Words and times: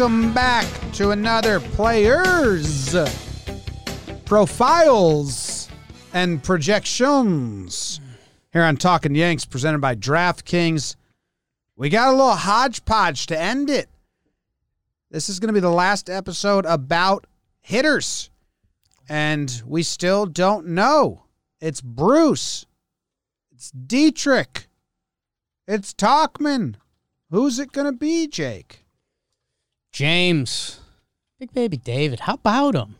Welcome 0.00 0.32
back 0.32 0.66
to 0.94 1.10
another 1.10 1.60
Players 1.60 2.96
Profiles 4.24 5.68
and 6.14 6.42
Projections 6.42 8.00
here 8.50 8.62
on 8.62 8.78
Talking 8.78 9.14
Yanks, 9.14 9.44
presented 9.44 9.82
by 9.82 9.94
DraftKings. 9.94 10.96
We 11.76 11.90
got 11.90 12.08
a 12.08 12.12
little 12.12 12.30
hodgepodge 12.30 13.26
to 13.26 13.38
end 13.38 13.68
it. 13.68 13.90
This 15.10 15.28
is 15.28 15.38
going 15.38 15.48
to 15.48 15.52
be 15.52 15.60
the 15.60 15.68
last 15.68 16.08
episode 16.08 16.64
about 16.64 17.26
hitters, 17.60 18.30
and 19.06 19.62
we 19.66 19.82
still 19.82 20.24
don't 20.24 20.68
know. 20.68 21.24
It's 21.60 21.82
Bruce, 21.82 22.64
it's 23.52 23.70
Dietrich, 23.70 24.66
it's 25.68 25.92
Tauchman. 25.92 26.76
Who's 27.30 27.58
it 27.58 27.72
going 27.72 27.84
to 27.84 27.92
be, 27.92 28.26
Jake? 28.26 28.86
James, 29.92 30.80
big 31.38 31.52
baby 31.52 31.76
David. 31.76 32.20
How 32.20 32.34
about 32.34 32.74
him? 32.74 32.96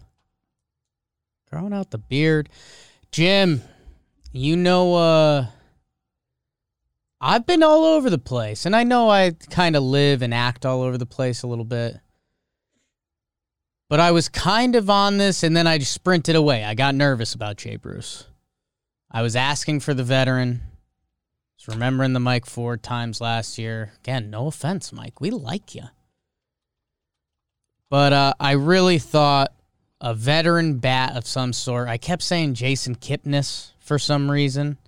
Growing 1.50 1.72
out 1.72 1.90
the 1.90 1.98
beard. 1.98 2.48
Jim, 3.12 3.62
you 4.32 4.56
know, 4.56 4.94
uh, 4.94 5.46
I've 7.20 7.46
been 7.46 7.62
all 7.62 7.84
over 7.84 8.08
the 8.08 8.18
place, 8.18 8.64
and 8.64 8.74
I 8.74 8.84
know 8.84 9.10
I 9.10 9.32
kind 9.50 9.76
of 9.76 9.82
live 9.82 10.22
and 10.22 10.32
act 10.32 10.64
all 10.64 10.82
over 10.82 10.96
the 10.96 11.06
place 11.06 11.42
a 11.42 11.46
little 11.46 11.64
bit. 11.64 11.98
But 13.88 14.00
I 14.00 14.12
was 14.12 14.28
kind 14.28 14.76
of 14.76 14.88
on 14.88 15.18
this, 15.18 15.42
and 15.42 15.56
then 15.56 15.66
I 15.66 15.78
just 15.78 15.92
sprinted 15.92 16.36
away. 16.36 16.64
I 16.64 16.74
got 16.74 16.94
nervous 16.94 17.34
about 17.34 17.56
Jay 17.56 17.76
Bruce. 17.76 18.26
I 19.10 19.22
was 19.22 19.34
asking 19.34 19.80
for 19.80 19.92
the 19.92 20.04
veteran. 20.04 20.62
I 20.62 20.68
was 21.58 21.74
remembering 21.74 22.12
the 22.12 22.20
Mike 22.20 22.46
Ford 22.46 22.82
times 22.82 23.20
last 23.20 23.58
year. 23.58 23.92
Again, 23.98 24.30
no 24.30 24.46
offense, 24.46 24.92
Mike. 24.92 25.20
We 25.20 25.30
like 25.30 25.74
you. 25.74 25.82
But 27.90 28.12
uh, 28.12 28.34
I 28.38 28.52
really 28.52 28.98
thought 28.98 29.52
a 30.00 30.14
veteran 30.14 30.78
bat 30.78 31.16
of 31.16 31.26
some 31.26 31.52
sort. 31.52 31.88
I 31.88 31.98
kept 31.98 32.22
saying 32.22 32.54
Jason 32.54 32.94
Kipnis 32.94 33.72
for 33.80 33.98
some 33.98 34.30
reason. 34.30 34.78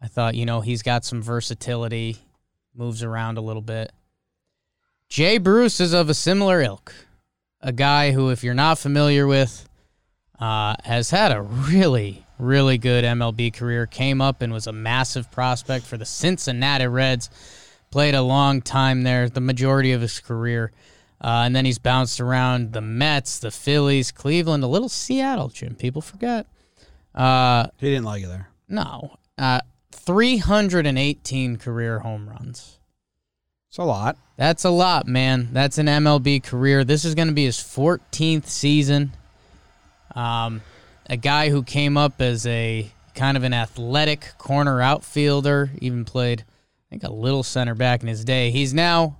I 0.00 0.06
thought, 0.06 0.36
you 0.36 0.46
know, 0.46 0.60
he's 0.60 0.82
got 0.82 1.04
some 1.04 1.20
versatility, 1.20 2.16
moves 2.74 3.02
around 3.02 3.36
a 3.36 3.40
little 3.42 3.62
bit. 3.62 3.92
Jay 5.08 5.38
Bruce 5.38 5.80
is 5.80 5.92
of 5.92 6.08
a 6.08 6.14
similar 6.14 6.62
ilk. 6.62 6.94
A 7.60 7.72
guy 7.72 8.12
who, 8.12 8.30
if 8.30 8.44
you're 8.44 8.54
not 8.54 8.78
familiar 8.78 9.26
with, 9.26 9.68
uh, 10.38 10.76
has 10.84 11.10
had 11.10 11.32
a 11.32 11.42
really, 11.42 12.24
really 12.38 12.78
good 12.78 13.04
MLB 13.04 13.52
career. 13.52 13.86
Came 13.86 14.20
up 14.20 14.42
and 14.42 14.52
was 14.52 14.68
a 14.68 14.72
massive 14.72 15.32
prospect 15.32 15.84
for 15.84 15.96
the 15.96 16.04
Cincinnati 16.04 16.86
Reds. 16.86 17.30
Played 17.90 18.14
a 18.14 18.22
long 18.22 18.62
time 18.62 19.02
there, 19.02 19.28
the 19.28 19.40
majority 19.40 19.92
of 19.92 20.00
his 20.00 20.20
career. 20.20 20.70
Uh, 21.20 21.42
and 21.46 21.56
then 21.56 21.64
he's 21.64 21.78
bounced 21.78 22.20
around 22.20 22.72
the 22.72 22.80
Mets, 22.80 23.38
the 23.40 23.50
Phillies, 23.50 24.12
Cleveland, 24.12 24.62
a 24.62 24.68
little 24.68 24.88
Seattle, 24.88 25.48
Jim. 25.48 25.74
People 25.74 26.00
forget. 26.00 26.46
Uh, 27.14 27.66
He 27.78 27.88
didn't 27.90 28.04
like 28.04 28.22
you 28.22 28.28
there. 28.28 28.48
no. 28.68 29.16
Uh, 29.36 29.60
318 29.92 31.56
career 31.58 32.00
home 32.00 32.28
runs. 32.28 32.78
It's 33.68 33.78
a 33.78 33.84
lot. 33.84 34.16
That's 34.36 34.64
a 34.64 34.70
lot, 34.70 35.06
man. 35.06 35.50
That's 35.52 35.78
an 35.78 35.86
MLB 35.86 36.42
career. 36.42 36.84
This 36.84 37.04
is 37.04 37.14
going 37.14 37.28
to 37.28 37.34
be 37.34 37.44
his 37.44 37.56
14th 37.58 38.46
season. 38.46 39.12
Um, 40.14 40.62
a 41.08 41.16
guy 41.16 41.50
who 41.50 41.62
came 41.62 41.96
up 41.96 42.20
as 42.20 42.46
a 42.46 42.90
kind 43.14 43.36
of 43.36 43.42
an 43.44 43.52
athletic 43.52 44.32
corner 44.38 44.80
outfielder, 44.80 45.70
even 45.80 46.04
played, 46.04 46.40
I 46.42 46.90
think, 46.90 47.04
a 47.04 47.12
little 47.12 47.42
center 47.42 47.74
back 47.74 48.02
in 48.02 48.08
his 48.08 48.24
day. 48.24 48.50
He's 48.50 48.72
now 48.72 49.18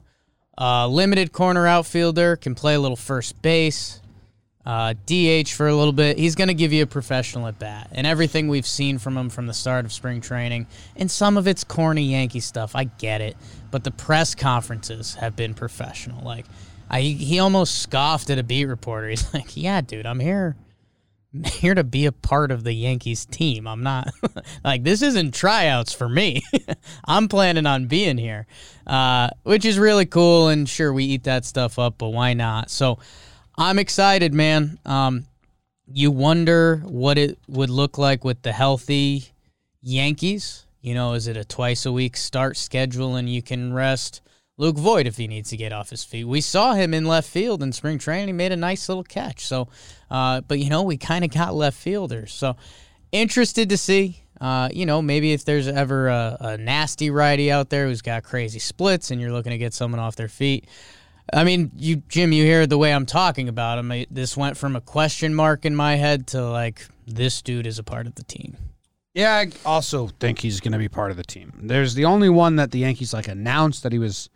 a 0.58 0.88
limited 0.88 1.32
corner 1.32 1.66
outfielder, 1.66 2.36
can 2.36 2.54
play 2.54 2.74
a 2.74 2.80
little 2.80 2.96
first 2.96 3.40
base, 3.40 4.00
uh, 4.66 4.92
DH 5.06 5.48
for 5.48 5.68
a 5.68 5.74
little 5.74 5.92
bit. 5.92 6.18
He's 6.18 6.34
going 6.34 6.48
to 6.48 6.54
give 6.54 6.72
you 6.72 6.82
a 6.82 6.86
professional 6.86 7.46
at 7.46 7.58
bat. 7.58 7.88
And 7.92 8.06
everything 8.06 8.48
we've 8.48 8.66
seen 8.66 8.98
from 8.98 9.16
him 9.16 9.30
from 9.30 9.46
the 9.46 9.54
start 9.54 9.84
of 9.84 9.92
spring 9.92 10.20
training, 10.20 10.66
and 10.96 11.10
some 11.10 11.36
of 11.36 11.46
it's 11.46 11.64
corny 11.64 12.10
Yankee 12.10 12.40
stuff. 12.40 12.74
I 12.74 12.84
get 12.84 13.20
it. 13.20 13.36
But 13.70 13.84
the 13.84 13.90
press 13.90 14.34
conferences 14.34 15.14
have 15.14 15.36
been 15.36 15.54
professional. 15.54 16.22
Like, 16.24 16.44
I, 16.90 17.02
he 17.02 17.38
almost 17.38 17.80
scoffed 17.80 18.28
at 18.28 18.38
a 18.38 18.42
beat 18.42 18.66
reporter. 18.66 19.08
He's 19.10 19.32
like, 19.32 19.56
yeah, 19.56 19.80
dude, 19.80 20.06
I'm 20.06 20.20
here. 20.20 20.56
Here 21.44 21.74
to 21.74 21.84
be 21.84 22.06
a 22.06 22.12
part 22.12 22.50
of 22.50 22.64
the 22.64 22.72
Yankees 22.72 23.26
team. 23.26 23.66
I'm 23.66 23.82
not 23.82 24.08
like 24.64 24.82
this 24.82 25.02
isn't 25.02 25.34
tryouts 25.34 25.92
for 25.92 26.08
me. 26.08 26.42
I'm 27.04 27.28
planning 27.28 27.66
on 27.66 27.86
being 27.86 28.18
here, 28.18 28.46
uh, 28.86 29.30
which 29.42 29.64
is 29.64 29.78
really 29.78 30.06
cool. 30.06 30.48
And 30.48 30.68
sure, 30.68 30.92
we 30.92 31.04
eat 31.04 31.24
that 31.24 31.44
stuff 31.44 31.78
up, 31.78 31.98
but 31.98 32.08
why 32.08 32.32
not? 32.32 32.70
So 32.70 32.98
I'm 33.56 33.78
excited, 33.78 34.32
man. 34.32 34.78
Um, 34.86 35.26
you 35.86 36.10
wonder 36.10 36.78
what 36.84 37.18
it 37.18 37.38
would 37.48 37.70
look 37.70 37.98
like 37.98 38.24
with 38.24 38.42
the 38.42 38.52
healthy 38.52 39.24
Yankees. 39.82 40.66
You 40.80 40.94
know, 40.94 41.14
is 41.14 41.26
it 41.26 41.36
a 41.36 41.44
twice 41.44 41.84
a 41.84 41.92
week 41.92 42.16
start 42.16 42.56
schedule 42.56 43.16
and 43.16 43.28
you 43.28 43.42
can 43.42 43.72
rest 43.72 44.22
Luke 44.58 44.76
Voit 44.76 45.06
if 45.06 45.16
he 45.16 45.26
needs 45.28 45.48
to 45.50 45.56
get 45.56 45.72
off 45.72 45.88
his 45.90 46.04
feet? 46.04 46.24
We 46.24 46.40
saw 46.42 46.74
him 46.74 46.92
in 46.92 47.06
left 47.06 47.30
field 47.30 47.62
in 47.62 47.72
spring 47.72 47.98
training. 47.98 48.26
He 48.28 48.32
made 48.34 48.52
a 48.52 48.56
nice 48.56 48.88
little 48.88 49.04
catch. 49.04 49.46
So, 49.46 49.68
uh, 50.10 50.42
but 50.42 50.58
you 50.58 50.68
know, 50.68 50.82
we 50.82 50.96
kind 50.98 51.24
of 51.24 51.30
got 51.30 51.54
left 51.54 51.78
fielders. 51.78 52.32
So, 52.32 52.56
interested 53.12 53.68
to 53.70 53.76
see. 53.78 54.22
Uh, 54.40 54.68
you 54.72 54.86
know, 54.86 55.02
maybe 55.02 55.32
if 55.32 55.44
there's 55.44 55.66
ever 55.66 56.08
a, 56.08 56.36
a 56.40 56.58
nasty 56.58 57.10
righty 57.10 57.50
out 57.50 57.70
there 57.70 57.86
who's 57.86 58.02
got 58.02 58.22
crazy 58.22 58.58
splits 58.60 59.10
and 59.10 59.20
you're 59.20 59.32
looking 59.32 59.50
to 59.50 59.58
get 59.58 59.74
someone 59.74 59.98
off 59.98 60.14
their 60.14 60.28
feet. 60.28 60.68
I 61.32 61.42
mean, 61.44 61.72
you, 61.76 61.96
Jim, 62.08 62.32
you 62.32 62.44
hear 62.44 62.66
the 62.66 62.78
way 62.78 62.92
I'm 62.92 63.04
talking 63.06 63.48
about 63.48 63.78
him. 63.78 63.90
It- 63.92 64.14
This 64.14 64.36
went 64.36 64.56
from 64.56 64.76
a 64.76 64.80
question 64.80 65.34
mark 65.34 65.64
in 65.64 65.74
my 65.74 65.96
head 65.96 66.28
to 66.28 66.48
like, 66.48 66.86
this 67.06 67.42
dude 67.42 67.66
is 67.66 67.78
a 67.78 67.82
part 67.82 68.06
of 68.06 68.14
the 68.14 68.22
team. 68.22 68.56
Yeah, 69.12 69.34
I 69.34 69.50
also 69.64 70.08
think 70.20 70.38
he's 70.38 70.60
going 70.60 70.72
to 70.72 70.78
be 70.78 70.88
part 70.88 71.10
of 71.10 71.16
the 71.16 71.24
team. 71.24 71.52
There's 71.60 71.94
the 71.94 72.04
only 72.04 72.28
one 72.28 72.56
that 72.56 72.70
the 72.70 72.78
Yankees 72.80 73.12
like 73.12 73.26
announced 73.26 73.82
that 73.82 73.90
he 73.92 73.98
was 73.98 74.30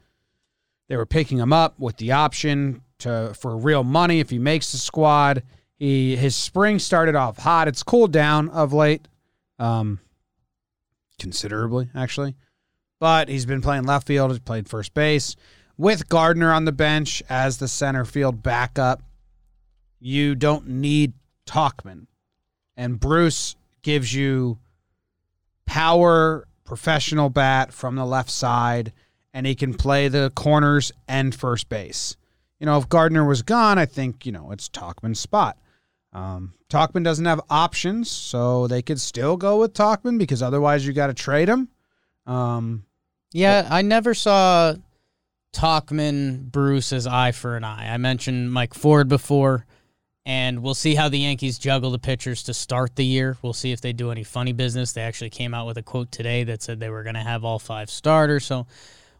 they 0.92 0.98
were 0.98 1.06
picking 1.06 1.38
him 1.38 1.54
up 1.54 1.80
with 1.80 1.96
the 1.96 2.12
option 2.12 2.82
to 2.98 3.32
for 3.32 3.56
real 3.56 3.82
money 3.82 4.20
if 4.20 4.28
he 4.28 4.38
makes 4.38 4.72
the 4.72 4.76
squad. 4.76 5.42
He 5.78 6.16
his 6.16 6.36
spring 6.36 6.78
started 6.78 7.14
off 7.14 7.38
hot. 7.38 7.66
It's 7.66 7.82
cooled 7.82 8.12
down 8.12 8.50
of 8.50 8.74
late. 8.74 9.08
Um 9.58 10.00
considerably 11.18 11.88
actually. 11.94 12.34
But 13.00 13.30
he's 13.30 13.46
been 13.46 13.62
playing 13.62 13.84
left 13.84 14.06
field, 14.06 14.32
he's 14.32 14.40
played 14.40 14.68
first 14.68 14.92
base 14.92 15.34
with 15.78 16.10
Gardner 16.10 16.52
on 16.52 16.66
the 16.66 16.72
bench 16.72 17.22
as 17.26 17.56
the 17.56 17.68
center 17.68 18.04
field 18.04 18.42
backup. 18.42 19.02
You 19.98 20.34
don't 20.34 20.68
need 20.68 21.14
Tauchman. 21.46 22.06
And 22.76 23.00
Bruce 23.00 23.56
gives 23.80 24.12
you 24.12 24.58
power, 25.64 26.46
professional 26.66 27.30
bat 27.30 27.72
from 27.72 27.96
the 27.96 28.04
left 28.04 28.28
side, 28.28 28.92
and 29.34 29.46
he 29.46 29.54
can 29.54 29.74
play 29.74 30.08
the 30.08 30.30
corners 30.34 30.92
and 31.08 31.34
first 31.34 31.68
base. 31.68 32.16
You 32.60 32.66
know, 32.66 32.78
if 32.78 32.88
Gardner 32.88 33.24
was 33.24 33.42
gone, 33.42 33.78
I 33.78 33.86
think, 33.86 34.24
you 34.24 34.32
know, 34.32 34.52
it's 34.52 34.68
Tauchman's 34.68 35.20
spot. 35.20 35.58
Um, 36.12 36.54
Tauchman 36.68 37.02
doesn't 37.02 37.24
have 37.24 37.40
options, 37.50 38.10
so 38.10 38.66
they 38.66 38.82
could 38.82 39.00
still 39.00 39.36
go 39.36 39.60
with 39.60 39.72
Tauchman 39.72 40.18
because 40.18 40.42
otherwise 40.42 40.86
you 40.86 40.92
got 40.92 41.08
to 41.08 41.14
trade 41.14 41.48
him. 41.48 41.68
Um, 42.26 42.84
Yeah, 43.32 43.66
I 43.70 43.82
never 43.82 44.14
saw 44.14 44.74
Tauchman 45.54 46.50
Bruce 46.50 46.92
as 46.92 47.06
eye 47.06 47.32
for 47.32 47.56
an 47.56 47.64
eye. 47.64 47.92
I 47.92 47.96
mentioned 47.96 48.52
Mike 48.52 48.74
Ford 48.74 49.08
before, 49.08 49.66
and 50.24 50.62
we'll 50.62 50.74
see 50.74 50.94
how 50.94 51.08
the 51.08 51.18
Yankees 51.18 51.58
juggle 51.58 51.90
the 51.90 51.98
pitchers 51.98 52.42
to 52.44 52.54
start 52.54 52.94
the 52.94 53.04
year. 53.04 53.36
We'll 53.42 53.54
see 53.54 53.72
if 53.72 53.80
they 53.80 53.92
do 53.92 54.10
any 54.10 54.22
funny 54.22 54.52
business. 54.52 54.92
They 54.92 55.02
actually 55.02 55.30
came 55.30 55.52
out 55.52 55.66
with 55.66 55.78
a 55.78 55.82
quote 55.82 56.12
today 56.12 56.44
that 56.44 56.62
said 56.62 56.78
they 56.78 56.90
were 56.90 57.02
going 57.02 57.16
to 57.16 57.20
have 57.20 57.44
all 57.44 57.58
five 57.58 57.90
starters. 57.90 58.44
So 58.44 58.66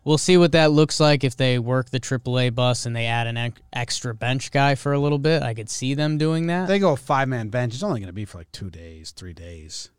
we'll 0.04 0.19
see 0.19 0.37
what 0.37 0.52
that 0.52 0.72
looks 0.72 1.00
like 1.00 1.25
if 1.25 1.37
they 1.37 1.58
work 1.58 1.90
the 1.90 2.00
AAA 2.00 2.54
bus 2.54 2.87
and 2.87 2.94
they 2.94 3.06
add 3.06 3.26
an 3.26 3.37
ex- 3.37 3.60
extra 3.72 4.14
bench 4.14 4.50
guy 4.50 4.75
for 4.75 4.93
a 4.93 4.99
little 4.99 5.19
bit. 5.19 5.43
I 5.43 5.54
could 5.54 5.70
see 5.70 5.94
them 5.94 6.19
doing 6.19 6.46
that. 6.49 6.69
they 6.69 6.78
go 6.78 6.96
five 6.96 7.28
man 7.28 7.49
bench. 7.49 7.75
It's 7.75 7.82
only 7.82 8.00
going 8.00 8.08
to 8.08 8.12
be 8.12 8.25
for 8.25 8.38
like 8.38 8.52
two 8.52 8.70
days, 8.70 9.10
three 9.10 9.32
days. 9.32 9.90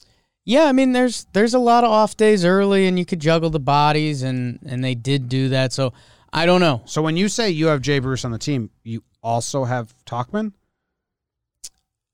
Yeah, 0.46 0.66
I 0.66 0.74
mean, 0.74 0.92
there's 0.92 1.26
there's 1.34 1.54
a 1.54 1.60
lot 1.60 1.84
of 1.86 1.90
off 1.92 2.18
days 2.18 2.44
early, 2.44 2.86
and 2.88 3.00
you 3.00 3.06
could 3.06 3.22
juggle 3.22 3.50
the 3.50 3.62
bodies, 3.62 4.24
and 4.24 4.60
and 4.66 4.84
they 4.84 4.94
did 4.94 5.30
do 5.30 5.50
that. 5.50 5.72
So 5.72 5.94
I 6.34 6.46
don't 6.46 6.60
know. 6.60 6.82
So 6.86 7.02
when 7.02 7.16
you 7.16 7.30
say 7.30 7.50
you 7.50 7.68
have 7.68 7.82
Jay 7.82 8.00
Bruce 8.00 8.26
on 8.26 8.32
the 8.32 8.38
team, 8.38 8.70
you 8.84 9.04
also 9.22 9.64
have 9.64 9.94
Tauchman. 10.06 10.52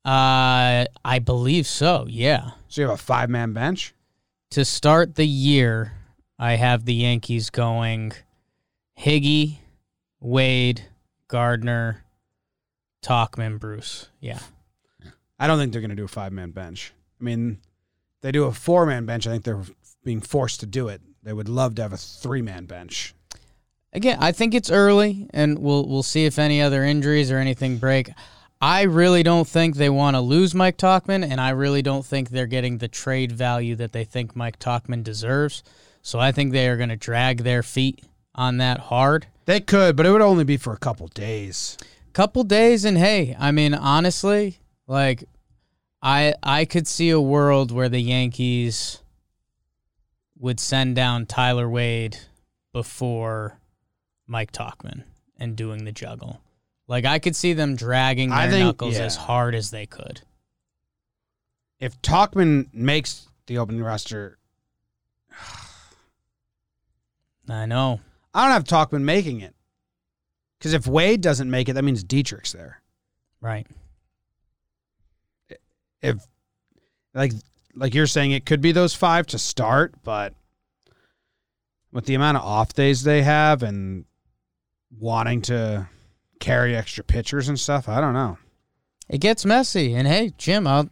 Uh, 0.05 0.85
I 1.03 1.19
believe 1.23 1.65
so. 1.67 2.05
Yeah. 2.07 2.51
So 2.67 2.81
you 2.81 2.87
have 2.87 2.99
a 2.99 3.01
five 3.01 3.29
man 3.29 3.53
bench. 3.53 3.93
To 4.51 4.65
start 4.65 5.15
the 5.15 5.27
year, 5.27 5.93
I 6.39 6.53
have 6.53 6.85
the 6.85 6.93
Yankees 6.93 7.49
going 7.49 8.13
Higgy, 8.97 9.57
Wade, 10.21 10.85
Gardner, 11.27 12.03
Tauchman, 13.03 13.59
Bruce. 13.59 14.07
Yeah. 14.21 14.39
I 15.37 15.47
don't 15.47 15.57
think 15.57 15.71
they're 15.71 15.81
going 15.81 15.89
to 15.89 15.95
do 15.95 16.05
a 16.05 16.07
five 16.07 16.31
man 16.31 16.51
bench. 16.51 16.93
I 17.19 17.23
mean, 17.23 17.59
they 18.21 18.31
do 18.31 18.45
a 18.45 18.51
four 18.51 18.85
man 18.85 19.05
bench. 19.05 19.27
I 19.27 19.31
think 19.31 19.43
they're 19.43 19.63
being 20.03 20.21
forced 20.21 20.61
to 20.61 20.65
do 20.65 20.87
it. 20.87 21.01
They 21.23 21.33
would 21.33 21.49
love 21.49 21.75
to 21.75 21.81
have 21.81 21.93
a 21.93 21.97
three 21.97 22.41
man 22.41 22.65
bench. 22.65 23.13
again, 23.93 24.17
I 24.21 24.31
think 24.31 24.53
it's 24.53 24.71
early, 24.71 25.27
and 25.33 25.59
we'll 25.59 25.87
we'll 25.87 26.03
see 26.03 26.25
if 26.25 26.39
any 26.39 26.61
other 26.61 26.83
injuries 26.83 27.31
or 27.31 27.37
anything 27.37 27.77
break. 27.77 28.11
I 28.61 28.81
really 28.83 29.23
don't 29.23 29.47
think 29.47 29.75
they 29.75 29.89
want 29.89 30.15
to 30.15 30.21
lose 30.21 30.53
Mike 30.53 30.77
Tauchman, 30.77 31.23
and 31.29 31.39
I 31.39 31.51
really 31.51 31.81
don't 31.81 32.05
think 32.05 32.29
they're 32.29 32.45
getting 32.45 32.77
the 32.77 32.89
trade 32.89 33.31
value 33.31 33.75
that 33.75 33.93
they 33.93 34.03
think 34.03 34.35
Mike 34.35 34.59
Tauchman 34.59 35.03
deserves. 35.03 35.63
So 36.01 36.19
I 36.19 36.31
think 36.31 36.51
they 36.51 36.67
are 36.67 36.77
going 36.77 36.89
to 36.89 36.95
drag 36.95 37.43
their 37.43 37.63
feet 37.63 38.03
on 38.35 38.57
that 38.57 38.79
hard. 38.79 39.27
They 39.45 39.59
could, 39.59 39.95
but 39.95 40.05
it 40.05 40.11
would 40.11 40.21
only 40.21 40.43
be 40.43 40.57
for 40.57 40.73
a 40.73 40.77
couple 40.77 41.07
days. 41.07 41.77
Couple 42.13 42.43
days, 42.43 42.85
and 42.85 42.97
hey, 42.97 43.35
I 43.39 43.51
mean, 43.51 43.73
honestly, 43.73 44.59
like, 44.87 45.23
I 46.01 46.33
I 46.41 46.65
could 46.65 46.87
see 46.87 47.09
a 47.09 47.21
world 47.21 47.71
where 47.71 47.89
the 47.89 48.01
Yankees 48.01 49.01
would 50.37 50.59
send 50.59 50.95
down 50.95 51.25
Tyler 51.25 51.69
Wade 51.69 52.17
before 52.71 53.59
Mike 54.25 54.51
Tauchman 54.51 55.03
and 55.37 55.55
doing 55.55 55.85
the 55.85 55.91
juggle. 55.91 56.41
Like 56.87 57.05
I 57.05 57.19
could 57.19 57.35
see 57.35 57.53
them 57.53 57.75
dragging 57.75 58.29
their 58.29 58.49
think- 58.49 58.65
knuckles 58.65 58.97
yeah. 58.97 59.05
as 59.05 59.15
hard 59.15 59.53
as 59.53 59.69
they 59.69 59.85
could. 59.85 60.21
If 61.79 62.01
Tauchman 62.01 62.73
makes 62.73 63.27
the 63.45 63.57
opening 63.59 63.83
roster, 63.83 64.38
I 67.49 67.65
know. 67.65 68.01
I 68.33 68.43
don't 68.43 68.53
have 68.53 68.63
Tauchman 68.63 69.01
making 69.01 69.41
it. 69.41 69.55
Because 70.57 70.73
if 70.73 70.85
Wade 70.85 71.21
doesn't 71.21 71.49
make 71.49 71.69
it, 71.69 71.73
that 71.73 71.83
means 71.83 72.03
Dietrich's 72.03 72.51
there. 72.51 72.81
Right. 73.41 73.65
If 76.01 76.17
like 77.13 77.33
like 77.75 77.93
you're 77.93 78.07
saying, 78.07 78.31
it 78.31 78.45
could 78.45 78.61
be 78.61 78.71
those 78.71 78.93
five 78.93 79.25
to 79.27 79.39
start, 79.39 79.93
but 80.03 80.33
with 81.91 82.05
the 82.05 82.15
amount 82.15 82.37
of 82.37 82.43
off 82.43 82.73
days 82.73 83.03
they 83.03 83.23
have 83.23 83.63
and 83.63 84.05
wanting 84.97 85.41
to 85.43 85.87
carry 86.39 86.75
extra 86.75 87.03
pitchers 87.03 87.47
and 87.47 87.59
stuff, 87.59 87.87
I 87.89 88.01
don't 88.01 88.13
know. 88.13 88.37
It 89.07 89.19
gets 89.19 89.45
messy. 89.45 89.93
And 89.95 90.07
hey, 90.07 90.33
Jim, 90.37 90.67
I'll 90.67 90.89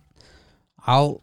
I'll 0.86 1.21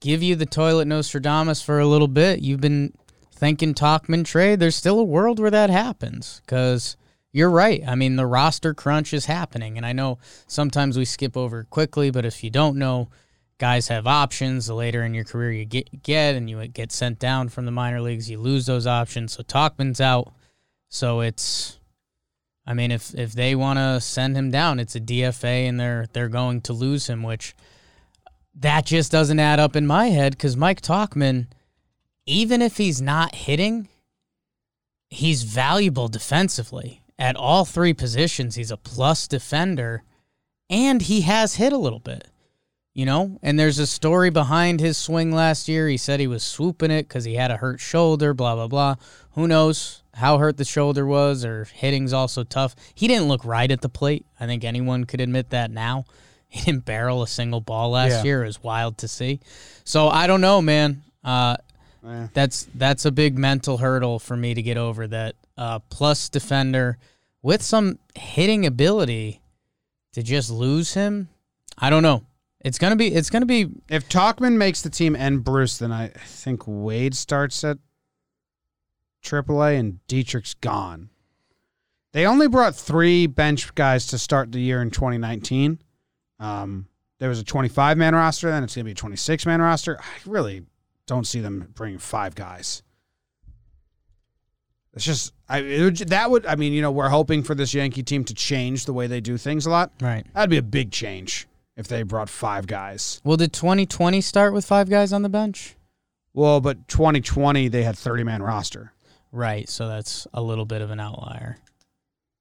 give 0.00 0.22
you 0.22 0.36
the 0.36 0.46
toilet 0.46 0.86
Nostradamus 0.86 1.62
for 1.62 1.78
a 1.78 1.86
little 1.86 2.08
bit. 2.08 2.40
You've 2.40 2.60
been 2.60 2.92
thinking 3.34 3.74
Tauchman 3.74 4.24
trade. 4.24 4.60
There's 4.60 4.76
still 4.76 4.98
a 4.98 5.04
world 5.04 5.38
where 5.38 5.50
that 5.50 5.70
happens 5.70 6.40
because 6.44 6.96
you're 7.32 7.50
right. 7.50 7.82
I 7.86 7.94
mean, 7.94 8.16
the 8.16 8.26
roster 8.26 8.74
crunch 8.74 9.12
is 9.12 9.26
happening. 9.26 9.76
And 9.76 9.84
I 9.84 9.92
know 9.92 10.18
sometimes 10.46 10.96
we 10.96 11.04
skip 11.04 11.36
over 11.36 11.64
quickly, 11.64 12.10
but 12.10 12.24
if 12.24 12.44
you 12.44 12.50
don't 12.50 12.76
know, 12.76 13.08
guys 13.58 13.88
have 13.88 14.06
options. 14.06 14.66
The 14.66 14.74
later 14.74 15.02
in 15.02 15.14
your 15.14 15.24
career 15.24 15.52
you 15.52 15.64
get, 15.64 16.02
get 16.02 16.34
and 16.34 16.48
you 16.48 16.66
get 16.68 16.92
sent 16.92 17.18
down 17.18 17.48
from 17.48 17.64
the 17.64 17.72
minor 17.72 18.00
leagues, 18.00 18.30
you 18.30 18.38
lose 18.38 18.66
those 18.66 18.86
options. 18.86 19.32
So 19.32 19.42
Tauchman's 19.42 20.00
out. 20.00 20.32
So 20.88 21.20
it's 21.20 21.78
I 22.66 22.74
mean, 22.74 22.90
if 22.90 23.14
if 23.14 23.32
they 23.32 23.54
want 23.54 23.78
to 23.78 24.00
send 24.00 24.36
him 24.36 24.50
down, 24.50 24.80
it's 24.80 24.96
a 24.96 25.00
DFA, 25.00 25.68
and 25.68 25.78
they're 25.78 26.06
they're 26.12 26.28
going 26.28 26.62
to 26.62 26.72
lose 26.72 27.08
him, 27.08 27.22
which 27.22 27.54
that 28.54 28.86
just 28.86 29.12
doesn't 29.12 29.40
add 29.40 29.60
up 29.60 29.76
in 29.76 29.86
my 29.86 30.06
head. 30.06 30.32
Because 30.32 30.56
Mike 30.56 30.80
Tauchman, 30.80 31.48
even 32.26 32.62
if 32.62 32.76
he's 32.76 33.00
not 33.02 33.34
hitting, 33.34 33.88
he's 35.10 35.42
valuable 35.42 36.08
defensively 36.08 37.02
at 37.18 37.36
all 37.36 37.64
three 37.64 37.92
positions. 37.94 38.54
He's 38.54 38.70
a 38.70 38.76
plus 38.76 39.28
defender, 39.28 40.02
and 40.70 41.02
he 41.02 41.22
has 41.22 41.56
hit 41.56 41.72
a 41.72 41.78
little 41.78 42.00
bit. 42.00 42.28
You 42.96 43.06
know, 43.06 43.40
and 43.42 43.58
there's 43.58 43.80
a 43.80 43.88
story 43.88 44.30
behind 44.30 44.78
his 44.78 44.96
swing 44.96 45.32
last 45.32 45.66
year. 45.66 45.88
He 45.88 45.96
said 45.96 46.20
he 46.20 46.28
was 46.28 46.44
swooping 46.44 46.92
it 46.92 47.08
because 47.08 47.24
he 47.24 47.34
had 47.34 47.50
a 47.50 47.56
hurt 47.56 47.80
shoulder, 47.80 48.32
blah, 48.34 48.54
blah, 48.54 48.68
blah. 48.68 48.94
Who 49.32 49.48
knows 49.48 50.04
how 50.14 50.38
hurt 50.38 50.58
the 50.58 50.64
shoulder 50.64 51.04
was 51.04 51.44
or 51.44 51.64
hitting's 51.64 52.12
also 52.12 52.44
tough. 52.44 52.76
He 52.94 53.08
didn't 53.08 53.26
look 53.26 53.44
right 53.44 53.68
at 53.68 53.80
the 53.80 53.88
plate. 53.88 54.24
I 54.38 54.46
think 54.46 54.62
anyone 54.62 55.06
could 55.06 55.20
admit 55.20 55.50
that 55.50 55.70
now. 55.72 56.04
He 56.46 56.60
didn't 56.60 56.84
barrel 56.84 57.20
a 57.24 57.26
single 57.26 57.60
ball 57.60 57.90
last 57.90 58.10
Yeah. 58.12 58.22
year. 58.22 58.42
It 58.44 58.46
was 58.46 58.62
wild 58.62 58.98
to 58.98 59.08
see. 59.08 59.40
So 59.82 60.06
I 60.08 60.28
don't 60.28 60.40
know, 60.40 60.62
man. 60.62 61.02
Uh, 61.24 61.56
That's 62.34 62.68
that's 62.74 63.04
a 63.04 63.12
big 63.12 63.38
mental 63.38 63.78
hurdle 63.78 64.18
for 64.18 64.36
me 64.36 64.54
to 64.54 64.62
get 64.62 64.76
over. 64.76 65.06
That 65.06 65.36
uh, 65.56 65.78
plus 65.90 66.28
defender 66.28 66.98
with 67.42 67.62
some 67.62 67.98
hitting 68.14 68.66
ability 68.66 69.40
to 70.12 70.22
just 70.22 70.50
lose 70.50 70.94
him. 70.94 71.28
I 71.78 71.90
don't 71.90 72.02
know. 72.02 72.24
It's 72.60 72.78
gonna 72.78 72.96
be. 72.96 73.08
It's 73.08 73.30
gonna 73.30 73.46
be. 73.46 73.68
If 73.88 74.08
Tauchman 74.08 74.56
makes 74.56 74.82
the 74.82 74.90
team 74.90 75.16
and 75.16 75.42
Bruce, 75.42 75.78
then 75.78 75.92
I 75.92 76.08
think 76.08 76.64
Wade 76.66 77.14
starts 77.14 77.64
at 77.64 77.78
AAA 79.24 79.78
and 79.78 79.98
Dietrich's 80.06 80.54
gone. 80.54 81.10
They 82.12 82.26
only 82.26 82.46
brought 82.46 82.76
three 82.76 83.26
bench 83.26 83.74
guys 83.74 84.06
to 84.08 84.18
start 84.18 84.52
the 84.52 84.60
year 84.60 84.80
in 84.80 84.90
2019. 84.90 85.80
Um, 86.38 86.86
there 87.18 87.28
was 87.28 87.40
a 87.40 87.44
25 87.44 87.98
man 87.98 88.14
roster, 88.14 88.50
then 88.50 88.62
it's 88.62 88.76
going 88.76 88.84
to 88.84 88.88
be 88.88 88.92
a 88.92 88.94
26 88.94 89.46
man 89.46 89.60
roster. 89.60 89.98
I 90.00 90.04
really 90.24 90.62
don't 91.06 91.26
see 91.26 91.40
them 91.40 91.68
bringing 91.74 91.98
five 91.98 92.34
guys. 92.34 92.82
It's 94.94 95.04
just 95.04 95.32
I 95.48 95.58
it 95.58 96.08
that 96.10 96.30
would 96.30 96.46
I 96.46 96.54
mean 96.54 96.72
you 96.72 96.80
know 96.80 96.92
we're 96.92 97.08
hoping 97.08 97.42
for 97.42 97.54
this 97.54 97.74
Yankee 97.74 98.02
team 98.02 98.24
to 98.24 98.34
change 98.34 98.84
the 98.86 98.92
way 98.92 99.06
they 99.06 99.20
do 99.20 99.36
things 99.36 99.66
a 99.66 99.70
lot. 99.70 99.92
Right. 100.00 100.24
That'd 100.34 100.50
be 100.50 100.56
a 100.56 100.62
big 100.62 100.92
change 100.92 101.48
if 101.76 101.88
they 101.88 102.02
brought 102.04 102.28
five 102.28 102.66
guys. 102.68 103.20
Well, 103.24 103.36
did 103.36 103.52
2020 103.52 104.20
start 104.20 104.52
with 104.52 104.64
five 104.64 104.88
guys 104.88 105.12
on 105.12 105.22
the 105.22 105.28
bench? 105.28 105.74
Well, 106.32 106.60
but 106.60 106.86
2020 106.86 107.68
they 107.68 107.82
had 107.82 107.98
30 107.98 108.22
man 108.22 108.42
roster. 108.42 108.92
Right. 109.32 109.68
So 109.68 109.88
that's 109.88 110.28
a 110.32 110.40
little 110.40 110.64
bit 110.64 110.80
of 110.80 110.90
an 110.92 111.00
outlier. 111.00 111.56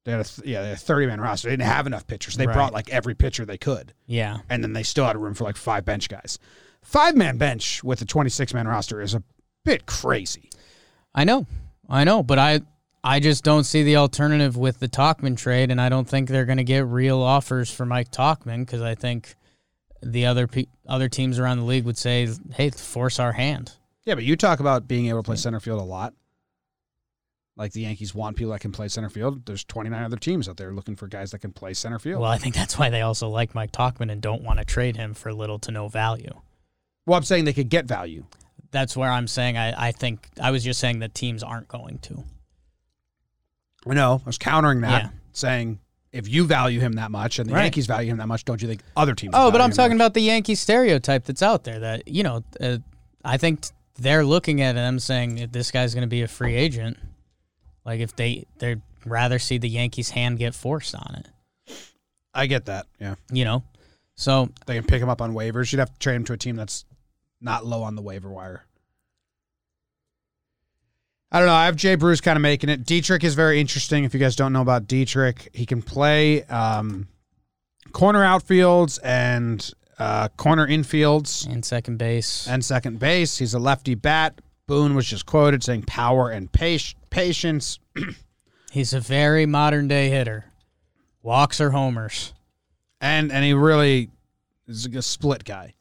They 0.06 0.12
had 0.12 0.22
a 0.22 0.24
th- 0.26 0.48
yeah, 0.48 0.62
they 0.62 0.68
had 0.68 0.78
a 0.78 0.80
30 0.80 1.08
man 1.08 1.22
roster. 1.22 1.48
They 1.48 1.54
didn't 1.54 1.66
have 1.70 1.88
enough 1.88 2.06
pitchers. 2.06 2.36
They 2.36 2.46
Right. 2.46 2.54
brought 2.54 2.74
like 2.74 2.90
every 2.92 3.16
pitcher 3.16 3.46
they 3.46 3.58
could, 3.58 3.94
Yeah. 4.06 4.40
and 4.50 4.64
then 4.64 4.74
they 4.74 4.84
still 4.84 5.06
had 5.08 5.18
room 5.18 5.34
for 5.34 5.44
like 5.46 5.56
five 5.58 5.86
bench 5.86 6.08
guys. 6.08 6.38
Five 6.84 7.16
man 7.16 7.38
bench 7.38 7.84
with 7.84 8.02
a 8.02 8.06
26 8.06 8.54
man 8.54 8.68
roster 8.68 9.02
is 9.02 9.14
a 9.14 9.24
bit 9.66 9.86
crazy. 9.86 10.50
I 11.16 11.24
know, 11.24 11.48
I 11.90 12.04
know, 12.04 12.24
but 12.24 12.38
I 12.38 12.62
I 13.04 13.20
just 13.20 13.44
don't 13.44 13.66
see 13.66 13.84
the 13.84 13.98
alternative 13.98 14.56
with 14.56 14.80
the 14.80 14.88
Tauchman 14.88 15.38
trade, 15.38 15.72
and 15.72 15.82
I 15.82 15.90
don't 15.90 16.08
think 16.08 16.30
they're 16.30 16.46
going 16.46 16.58
to 16.58 16.64
get 16.64 16.86
real 16.86 17.22
offers 17.22 17.70
for 17.70 17.86
Mike 17.86 18.12
Tauchman 18.12 18.66
because 18.66 18.82
I 18.82 18.96
think 18.96 19.36
the 20.02 20.26
other 20.26 20.48
pe- 20.48 20.68
other 20.88 21.10
teams 21.10 21.38
around 21.38 21.58
the 21.58 21.66
league 21.66 21.86
would 21.86 21.98
say, 21.98 22.28
"Hey, 22.54 22.70
force 22.70 23.20
our 23.20 23.34
hand." 23.34 23.74
Yeah, 24.06 24.16
but 24.16 24.24
you 24.24 24.36
talk 24.36 24.60
about 24.60 24.88
being 24.88 25.08
able 25.08 25.20
to 25.20 25.26
play 25.26 25.36
center 25.36 25.60
field 25.60 25.82
a 25.82 25.86
lot. 25.86 26.14
Like 27.56 27.72
the 27.72 27.82
Yankees 27.82 28.16
want 28.16 28.36
people 28.36 28.52
that 28.54 28.60
can 28.60 28.72
play 28.72 28.88
center 28.88 29.10
field. 29.10 29.46
There's 29.46 29.64
29 29.64 30.04
other 30.04 30.18
teams 30.18 30.50
out 30.50 30.58
there 30.58 30.74
looking 30.74 30.96
for 30.96 31.08
guys 31.08 31.32
that 31.32 31.40
can 31.40 31.52
play 31.52 31.74
center 31.74 32.00
field. 32.00 32.22
Well, 32.22 32.32
I 32.32 32.38
think 32.38 32.56
that's 32.56 32.80
why 32.80 32.90
they 32.90 33.02
also 33.02 33.30
like 33.30 33.54
Mike 33.54 33.72
Tauchman 33.72 34.12
and 34.12 34.22
don't 34.22 34.44
want 34.44 34.60
to 34.60 34.66
trade 34.66 34.98
him 34.98 35.14
for 35.14 35.32
little 35.34 35.60
to 35.60 35.72
no 35.72 35.88
value. 35.88 36.42
Well, 37.06 37.18
I'm 37.18 37.24
saying 37.24 37.46
they 37.46 37.54
could 37.54 37.70
get 37.70 37.86
value. 37.86 38.26
That's 38.72 38.96
where 38.98 39.10
I'm 39.12 39.28
saying 39.28 39.58
I, 39.58 39.90
I 39.90 39.92
think 39.92 40.28
I 40.42 40.52
was 40.52 40.64
just 40.64 40.80
saying 40.80 41.00
that 41.00 41.14
teams 41.14 41.44
aren't 41.44 41.68
going 41.68 42.00
to. 42.00 42.24
I 43.88 43.94
know. 43.94 44.22
I 44.24 44.26
was 44.26 44.38
countering 44.38 44.82
that, 44.82 45.04
Yeah. 45.04 45.10
saying 45.34 45.80
if 46.12 46.28
you 46.28 46.46
value 46.46 46.80
him 46.80 46.94
that 46.94 47.12
much 47.12 47.40
and 47.40 47.50
the 47.50 47.54
Right. 47.54 47.64
Yankees 47.64 47.86
value 47.88 48.10
him 48.12 48.18
that 48.18 48.28
much, 48.28 48.46
don't 48.46 48.62
you 48.62 48.68
think 48.68 48.82
other 48.96 49.14
teams? 49.16 49.34
Oh, 49.36 49.52
but 49.52 49.62
I'm 49.62 49.72
talking 49.72 49.98
much? 49.98 50.06
about 50.06 50.14
the 50.14 50.22
Yankee 50.22 50.56
stereotype 50.56 51.26
that's 51.26 51.42
out 51.42 51.64
there. 51.66 51.80
That 51.80 52.08
you 52.08 52.24
know, 52.24 52.44
uh, 52.62 52.78
I 53.26 53.38
think 53.38 53.66
they're 54.00 54.24
looking 54.26 54.62
at 54.62 54.76
him 54.76 55.00
saying 55.00 55.38
if 55.40 55.52
this 55.52 55.70
guy's 55.72 55.94
going 55.94 56.04
to 56.04 56.08
be 56.10 56.22
a 56.22 56.28
free 56.28 56.56
agent. 56.56 56.98
Like 57.86 58.00
if 58.00 58.16
they 58.16 58.46
they'd 58.60 58.82
rather 59.06 59.38
see 59.40 59.58
the 59.58 59.68
Yankees' 59.70 60.12
hand 60.12 60.38
get 60.40 60.56
forced 60.56 60.96
on 60.96 61.16
it. 61.16 61.76
I 62.34 62.48
get 62.48 62.66
that. 62.66 62.88
Yeah, 63.00 63.16
You 63.32 63.44
know, 63.46 63.64
so 64.16 64.50
they 64.66 64.76
can 64.76 64.86
pick 64.86 65.02
him 65.02 65.10
up 65.10 65.22
on 65.22 65.34
waivers. 65.34 65.72
You'd 65.72 65.80
have 65.80 65.92
to 65.94 66.00
trade 66.00 66.16
him 66.16 66.24
to 66.26 66.34
a 66.34 66.38
team 66.38 66.56
that's 66.56 66.86
not 67.44 67.66
low 67.66 67.84
on 67.84 67.96
the 67.96 68.02
waiver 68.02 68.30
wire. 68.30 68.66
I 71.32 71.40
don't 71.40 71.48
know. 71.48 71.54
I 71.54 71.66
have 71.66 71.76
Jay 71.76 71.96
Bruce 71.96 72.22
kind 72.22 72.38
of 72.38 72.44
making 72.44 72.70
it. 72.70 72.86
Dietrich 72.86 73.24
is 73.24 73.34
very 73.34 73.60
interesting. 73.60 74.04
If 74.04 74.14
you 74.14 74.20
guys 74.20 74.36
don't 74.36 74.54
know 74.54 74.62
about 74.62 74.88
Dietrich, 74.88 75.50
he 75.52 75.66
can 75.66 75.82
play 75.82 76.44
um, 76.44 77.08
corner 77.92 78.20
outfields 78.20 79.00
and 79.04 79.74
uh, 79.98 80.28
corner 80.30 80.68
infields 80.68 81.48
in 81.48 81.64
second 81.64 81.98
base, 81.98 82.48
and 82.48 82.64
second 82.64 83.00
base. 83.00 83.40
He's 83.40 83.56
a 83.56 83.60
lefty 83.60 83.96
bat. 83.96 84.42
Boone 84.68 84.96
was 84.96 85.08
just 85.08 85.26
quoted 85.26 85.64
saying 85.64 85.84
power 85.84 86.30
and 86.30 86.52
patience. 86.52 87.80
he's 88.72 88.94
a 88.94 89.00
very 89.00 89.46
modern 89.48 89.88
day 89.88 90.10
hitter. 90.10 90.46
Walks 91.24 91.60
or 91.60 91.72
homers. 91.72 92.34
And 93.02 93.32
and 93.32 93.44
he 93.44 93.54
really 93.54 94.10
is 94.68 94.86
a 94.86 95.02
split 95.02 95.44
guy. 95.44 95.74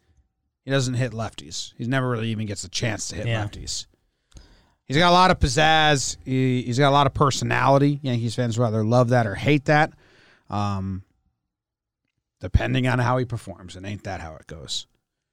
He 0.65 0.71
doesn't 0.71 0.95
hit 0.95 1.13
lefties. 1.13 1.73
He 1.77 1.85
never 1.87 2.09
really 2.09 2.29
even 2.29 2.47
gets 2.47 2.65
a 2.65 2.69
chance 2.69 3.09
to 3.09 3.17
hit 3.17 3.27
Yeah. 3.27 3.45
lefties. 3.45 3.87
He's 4.87 4.97
got 4.97 5.11
a 5.11 5.13
lot 5.13 5.31
of 5.31 5.39
pizzazz. 5.39 6.17
He, 6.25 6.63
he's 6.63 6.79
got 6.79 6.91
a 6.91 6.93
lot 6.93 7.07
of 7.07 7.15
personality. 7.15 7.99
Yankees 8.03 8.35
fans 8.35 8.59
rather 8.59 8.85
love 8.85 9.09
that 9.11 9.27
or 9.27 9.35
hate 9.35 9.65
that, 9.67 9.93
um, 10.51 11.03
depending 12.41 12.87
on 12.87 12.99
how 12.99 13.17
he 13.19 13.25
performs. 13.25 13.77
And 13.77 13.87
ain't 13.87 14.05
that 14.05 14.21
how 14.21 14.35
it 14.37 14.47
goes? 14.47 14.87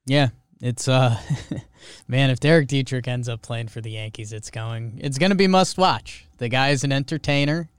Yeah, 0.06 0.30
It's 0.62 0.88
uh, 0.88 1.18
man, 2.08 2.30
if 2.30 2.40
Derek 2.40 2.68
Dietrich 2.68 3.08
ends 3.08 3.28
up 3.30 3.42
playing 3.42 3.68
for 3.68 3.82
the 3.82 3.92
Yankees, 3.92 4.34
it's 4.34 4.50
going. 4.50 5.00
It's 5.02 5.18
going 5.18 5.32
to 5.32 5.36
be 5.36 5.48
must 5.48 5.78
watch. 5.78 6.26
The 6.38 6.50
guy 6.50 6.70
is 6.70 6.84
an 6.84 6.92
entertainer. 6.92 7.70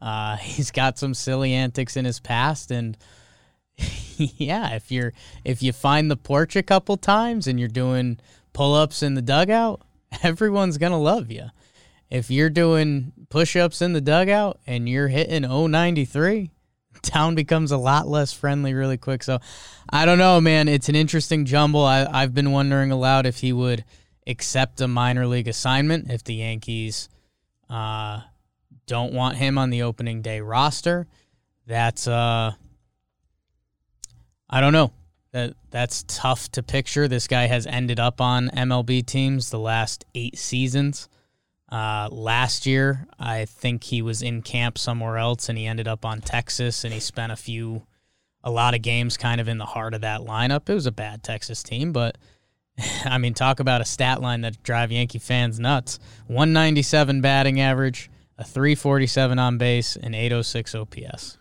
Uh, 0.00 0.36
he's 0.38 0.70
got 0.70 0.98
some 0.98 1.14
silly 1.14 1.52
antics 1.52 1.96
in 1.96 2.04
his 2.04 2.18
past, 2.20 2.70
and 2.70 2.96
yeah, 4.16 4.74
if 4.74 4.90
you're 4.90 5.12
if 5.44 5.62
you 5.62 5.72
find 5.72 6.10
the 6.10 6.16
porch 6.16 6.56
a 6.56 6.62
couple 6.62 6.96
times 6.96 7.46
and 7.46 7.58
you're 7.58 7.68
doing 7.68 8.18
pull 8.52 8.74
ups 8.74 9.02
in 9.02 9.14
the 9.14 9.22
dugout, 9.22 9.82
everyone's 10.22 10.78
gonna 10.78 11.00
love 11.00 11.30
you. 11.30 11.50
If 12.10 12.30
you're 12.30 12.50
doing 12.50 13.12
push 13.28 13.56
ups 13.56 13.82
in 13.82 13.92
the 13.92 14.00
dugout 14.00 14.60
and 14.66 14.88
you're 14.88 15.08
hitting 15.08 15.42
093, 15.42 16.50
town 17.02 17.34
becomes 17.34 17.72
a 17.72 17.76
lot 17.76 18.06
less 18.06 18.32
friendly 18.32 18.74
really 18.74 18.96
quick. 18.96 19.22
So 19.22 19.40
I 19.90 20.06
don't 20.06 20.18
know, 20.18 20.40
man. 20.40 20.68
It's 20.68 20.88
an 20.88 20.94
interesting 20.94 21.44
jumble. 21.44 21.84
I, 21.84 22.06
I've 22.06 22.32
been 22.34 22.52
wondering 22.52 22.92
aloud 22.92 23.26
if 23.26 23.38
he 23.38 23.52
would 23.52 23.84
accept 24.26 24.80
a 24.80 24.88
minor 24.88 25.26
league 25.26 25.48
assignment 25.48 26.10
if 26.10 26.24
the 26.24 26.34
Yankees 26.34 27.08
uh, 27.68 28.20
don't 28.86 29.12
want 29.12 29.36
him 29.36 29.58
on 29.58 29.70
the 29.70 29.82
opening 29.82 30.22
day 30.22 30.40
roster. 30.40 31.06
That's 31.66 32.06
uh 32.06 32.52
I 34.48 34.60
don't 34.60 34.72
know. 34.72 34.92
That 35.32 35.54
that's 35.70 36.04
tough 36.06 36.50
to 36.52 36.62
picture. 36.62 37.08
This 37.08 37.26
guy 37.26 37.46
has 37.46 37.66
ended 37.66 38.00
up 38.00 38.20
on 38.20 38.48
MLB 38.50 39.04
teams 39.04 39.50
the 39.50 39.58
last 39.58 40.04
8 40.14 40.38
seasons. 40.38 41.08
Uh, 41.70 42.08
last 42.12 42.64
year, 42.64 43.06
I 43.18 43.44
think 43.44 43.84
he 43.84 44.00
was 44.00 44.22
in 44.22 44.42
camp 44.42 44.78
somewhere 44.78 45.18
else 45.18 45.48
and 45.48 45.58
he 45.58 45.66
ended 45.66 45.88
up 45.88 46.04
on 46.04 46.20
Texas 46.20 46.84
and 46.84 46.94
he 46.94 47.00
spent 47.00 47.32
a 47.32 47.36
few, 47.36 47.82
a 48.44 48.50
lot 48.50 48.74
of 48.74 48.82
games 48.82 49.16
kind 49.16 49.40
of 49.40 49.48
in 49.48 49.58
the 49.58 49.66
heart 49.66 49.92
of 49.92 50.02
that 50.02 50.20
lineup. 50.20 50.68
It 50.68 50.74
was 50.74 50.86
a 50.86 50.92
bad 50.92 51.24
Texas 51.24 51.64
team, 51.64 51.92
but 51.92 52.16
I 53.04 53.18
mean, 53.18 53.34
talk 53.34 53.58
about 53.58 53.80
a 53.80 53.84
stat 53.84 54.20
line 54.20 54.42
that 54.42 54.62
drive 54.62 54.92
Yankee 54.92 55.18
fans 55.18 55.58
nuts 55.58 55.98
197 56.28 57.20
batting 57.20 57.60
average, 57.60 58.10
a 58.38 58.44
347 58.44 59.38
on 59.38 59.58
base, 59.58 59.96
and 59.96 60.14
806 60.14 60.74
OPS. 60.74 61.38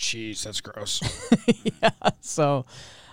Jeez, 0.00 0.42
that's 0.42 0.62
gross. 0.62 1.02
yeah, 1.82 1.90
so 2.20 2.64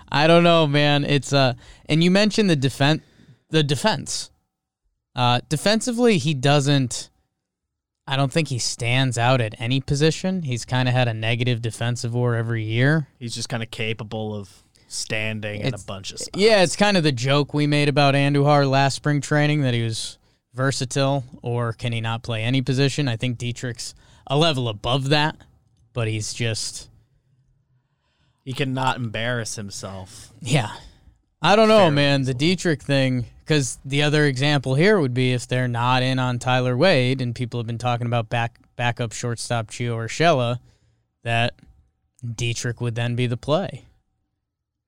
I 0.10 0.25
don't 0.25 0.44
know, 0.44 0.65
man. 0.65 1.03
It's 1.03 1.34
uh, 1.34 1.53
and 1.88 2.01
you 2.01 2.10
mentioned 2.10 2.50
the 2.50 2.56
defense, 2.56 3.01
the 3.50 3.62
defense. 3.62 4.32
Uh, 5.13 5.41
defensively, 5.50 6.17
he 6.17 6.34
doesn't. 6.34 7.10
I 8.08 8.15
don't 8.15 8.32
think 8.32 8.48
he 8.48 8.58
stands 8.58 9.17
out 9.17 9.41
at 9.41 9.60
any 9.60 9.82
position. 9.82 10.44
He's 10.44 10.63
kind 10.63 10.88
of 10.88 10.94
had 10.94 11.10
a 11.10 11.13
negative 11.13 11.62
defensive 11.62 12.13
WAR 12.13 12.36
every 12.36 12.63
year. 12.63 13.08
He's 13.20 13.36
just 13.36 13.50
kind 13.50 13.62
of 13.62 13.70
capable 13.70 14.34
of 14.34 14.50
standing 14.88 15.60
in 15.60 15.74
a 15.74 15.77
bunch 15.77 16.13
of 16.13 16.20
spots. 16.20 16.41
Yeah, 16.41 16.63
it's 16.63 16.77
kind 16.77 16.96
of 16.96 17.03
the 17.03 17.12
joke 17.12 17.53
we 17.53 17.67
made 17.67 17.89
about 17.89 18.13
Andujar 18.15 18.70
last 18.70 18.96
spring 18.96 19.20
training 19.20 19.63
that 19.63 19.74
he 19.74 19.84
was 19.84 20.17
versatile 20.53 21.25
or 21.41 21.74
can 21.74 21.91
he 21.91 22.00
not 22.00 22.24
play 22.24 22.44
any 22.44 22.62
position? 22.62 23.10
I 23.10 23.17
think 23.17 23.38
Dietrich's 23.38 23.94
a 24.25 24.38
level 24.38 24.70
above 24.70 25.10
that, 25.10 25.36
but 25.98 26.08
he's 26.08 26.32
just 26.32 26.92
he 28.46 28.54
cannot 28.54 28.98
embarrass 28.98 29.56
himself. 29.56 30.32
Yeah. 30.42 30.70
I 31.42 31.56
don't 31.56 31.68
know, 31.68 31.80
Fairly 31.80 31.96
man. 31.96 32.22
The. 32.22 32.36
Dietrich 32.36 32.84
thing, 32.84 33.25
because 33.39 33.80
the 33.84 34.04
other 34.04 34.25
example 34.25 34.75
here 34.75 35.00
would 35.00 35.16
be 35.16 35.34
if 35.34 35.48
they're 35.48 35.68
not 35.68 36.04
in 36.04 36.20
on 36.20 36.38
Tyler 36.38 36.77
Wade, 36.77 37.20
and 37.20 37.34
people 37.34 37.60
have 37.60 37.66
been 37.66 37.80
talking 37.80 38.06
about 38.06 38.30
back 38.30 38.60
backup 38.75 39.12
shortstop 39.12 39.72
Gio 39.72 39.96
Urshela, 39.98 40.60
that 41.24 41.56
Dietrich 42.24 42.80
would 42.80 42.94
then 42.94 43.16
be 43.16 43.25
the 43.25 43.36
play. 43.36 43.86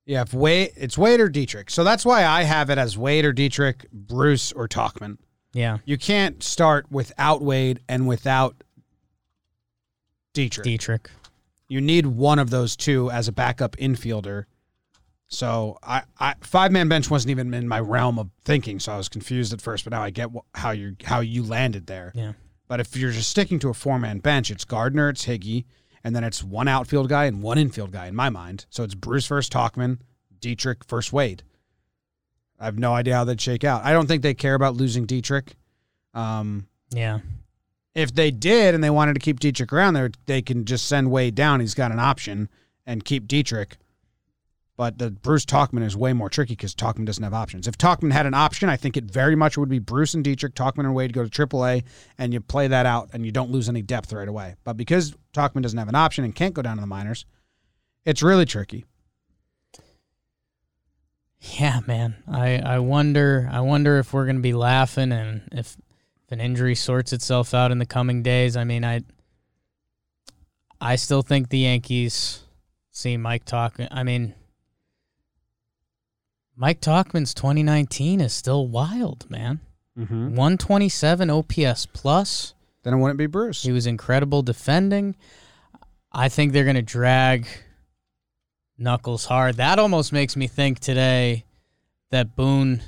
Yeah, 0.06 0.22
if 0.22 0.32
Wade, 0.32 0.74
it's 0.76 0.96
Wade 0.96 1.20
or 1.20 1.28
Dietrich. 1.28 1.72
So 1.72 1.84
that's 1.84 2.06
why 2.06 2.24
I 2.24 2.44
have 2.44 2.70
it 2.70 2.78
as 2.78 3.00
Wade 3.00 3.26
or 3.26 3.34
Dietrich, 3.34 3.88
Bruce 3.92 4.52
or 4.52 4.68
Tauchman. 4.68 5.18
Yeah, 5.54 5.80
You 5.86 5.98
can't 5.98 6.44
start 6.44 6.86
without 6.92 7.42
Wade 7.42 7.80
and 7.90 8.08
without 8.08 8.64
Dietrich. 10.34 10.64
Dietrich. 10.66 11.10
You 11.68 11.82
need 11.82 12.06
one 12.08 12.40
of 12.40 12.50
those 12.50 12.76
two 12.76 13.12
as 13.12 13.28
a 13.28 13.32
backup 13.32 13.76
infielder. 13.78 14.46
So 15.28 15.78
I, 15.84 16.02
I 16.20 16.34
five 16.42 16.72
man 16.72 16.88
bench 16.90 17.10
wasn't 17.10 17.32
even 17.32 17.54
in 17.54 17.68
my 17.68 17.80
realm 17.80 18.18
of 18.18 18.30
thinking, 18.44 18.80
so 18.80 18.94
I 18.94 18.98
was 18.98 19.10
confused 19.10 19.54
at 19.54 19.62
first. 19.62 19.84
But 19.84 19.92
now 19.94 20.02
I 20.02 20.10
get 20.10 20.30
wh- 20.32 20.58
how 20.60 20.72
you 20.72 20.96
how 21.04 21.20
you 21.20 21.44
landed 21.44 21.86
there. 21.86 22.12
Yeah. 22.16 22.34
But 22.68 22.80
if 22.80 22.96
you're 22.96 23.12
just 23.12 23.30
sticking 23.30 23.60
to 23.60 23.70
a 23.70 23.74
four 23.74 24.00
man 24.00 24.20
bench, 24.20 24.50
it's 24.50 24.66
Gardner, 24.66 25.10
it's 25.10 25.26
Higgy, 25.28 25.66
and 26.04 26.16
then 26.16 26.24
it's 26.24 26.44
one 26.44 26.68
outfield 26.68 27.10
guy 27.10 27.26
and 27.26 27.44
one 27.44 27.60
infield 27.60 27.92
guy 27.92 28.08
in 28.08 28.16
my 28.16 28.30
mind. 28.30 28.66
So 28.72 28.84
it's 28.84 28.96
Bruce 28.96 29.28
first 29.28 29.54
Tauchman, 29.54 30.00
Dietrich 30.40 30.84
first 30.84 31.14
Wade. 31.14 31.44
I 32.60 32.66
have 32.66 32.80
no 32.80 32.94
idea 32.94 33.14
how 33.16 33.24
they'd 33.24 33.40
shake 33.40 33.64
out. 33.64 33.86
I 33.86 33.94
don't 33.94 34.08
think 34.08 34.22
they 34.24 34.34
care 34.34 34.56
about 34.56 34.76
losing 34.76 35.06
Dietrich. 35.06 35.54
Um, 36.16 36.68
Yeah. 36.92 37.20
If 38.00 38.16
they 38.16 38.32
did 38.32 38.74
and 38.74 38.84
they 38.84 38.90
wanted 38.90 39.14
to 39.16 39.20
keep 39.20 39.40
Dietrich 39.40 39.74
around 39.74 39.94
there, 39.94 40.12
they 40.26 40.42
can 40.42 40.66
just 40.66 40.86
send 40.86 41.12
Wade 41.12 41.36
down. 41.36 41.60
He's 41.60 41.74
got 41.74 41.92
an 41.92 42.00
option 42.00 42.50
and 42.86 43.04
keep 43.04 43.28
Dietrich. 43.28 43.78
But 44.78 44.98
the 44.98 45.12
Bruce 45.12 45.46
Tauchman 45.46 45.84
is 45.84 45.98
way 45.98 46.14
more 46.14 46.30
tricky 46.30 46.54
because 46.54 46.74
Tauchman 46.74 47.06
doesn't 47.06 47.24
have 47.24 47.34
options. 47.34 47.68
If 47.68 47.78
Tauchman 47.78 48.14
had 48.14 48.26
an 48.26 48.34
option, 48.34 48.70
I 48.70 48.78
think 48.78 48.96
it 48.96 49.04
very 49.04 49.36
much 49.36 49.58
would 49.58 49.68
be 49.68 49.80
Bruce 49.80 50.14
and 50.14 50.24
Dietrich, 50.24 50.56
Tauchman 50.56 50.86
and 50.86 50.96
Wade 50.96 51.12
go 51.12 51.28
to 51.28 51.30
AAA, 51.30 51.84
and 52.18 52.32
you 52.32 52.40
play 52.40 52.70
that 52.70 52.86
out 52.86 53.10
and 53.12 53.26
you 53.26 53.34
don't 53.34 53.52
lose 53.52 53.68
any 53.68 53.82
depth 53.82 54.14
right 54.14 54.28
away. 54.28 54.56
But 54.64 54.78
because 54.78 55.14
Tauchman 55.34 55.64
doesn't 55.64 55.78
have 55.78 55.90
an 55.90 55.96
option 55.96 56.24
and 56.24 56.34
can't 56.34 56.54
go 56.54 56.62
down 56.62 56.78
to 56.78 56.82
the 56.82 56.88
minors, 56.88 57.26
it's 58.06 58.24
really 58.24 58.46
tricky. 58.46 58.86
Yeah, 61.42 61.82
man. 61.86 62.16
I, 62.28 62.60
I 62.60 62.80
wonder 62.80 63.50
I 63.52 63.60
wonder 63.62 63.98
if 63.98 64.14
we're 64.14 64.26
gonna 64.26 64.40
be 64.40 64.54
laughing 64.54 65.12
and 65.12 65.42
if 65.52 65.76
if 66.30 66.34
an 66.34 66.40
injury 66.40 66.76
sorts 66.76 67.12
itself 67.12 67.56
out 67.56 67.72
in 67.72 67.80
the 67.80 67.86
coming 67.88 68.22
days. 68.22 68.56
I 68.56 68.64
mean 68.64 68.86
I 68.86 69.02
I 70.80 70.96
still 70.96 71.24
think 71.24 71.50
the 71.50 71.60
Yankees 71.60 72.44
see 72.92 73.18
Mike 73.18 73.46
Talk 73.46 73.78
I 73.90 74.04
mean 74.04 74.36
Mike 76.56 76.82
Tauchman's 76.82 77.34
2019 77.34 78.22
is 78.22 78.34
still 78.34 78.68
wild, 78.68 79.30
man. 79.30 79.62
Mm-hmm. 79.98 80.36
127 80.36 81.30
OPS 81.30 81.86
plus. 81.88 82.54
Then 82.84 82.94
it 82.94 82.98
wouldn't 82.98 83.18
be 83.18 83.28
Bruce. 83.28 83.64
He 83.64 83.72
was 83.72 83.88
incredible 83.88 84.42
defending. 84.42 85.16
I 86.12 86.30
think 86.30 86.52
they're 86.52 86.66
going 86.66 86.76
to 86.76 86.82
drag 86.82 87.48
Knuckles 88.78 89.26
hard. 89.26 89.56
That 89.56 89.80
almost 89.80 90.12
makes 90.12 90.36
me 90.36 90.48
think 90.48 90.80
today 90.80 91.46
that 92.12 92.36
Boone, 92.36 92.82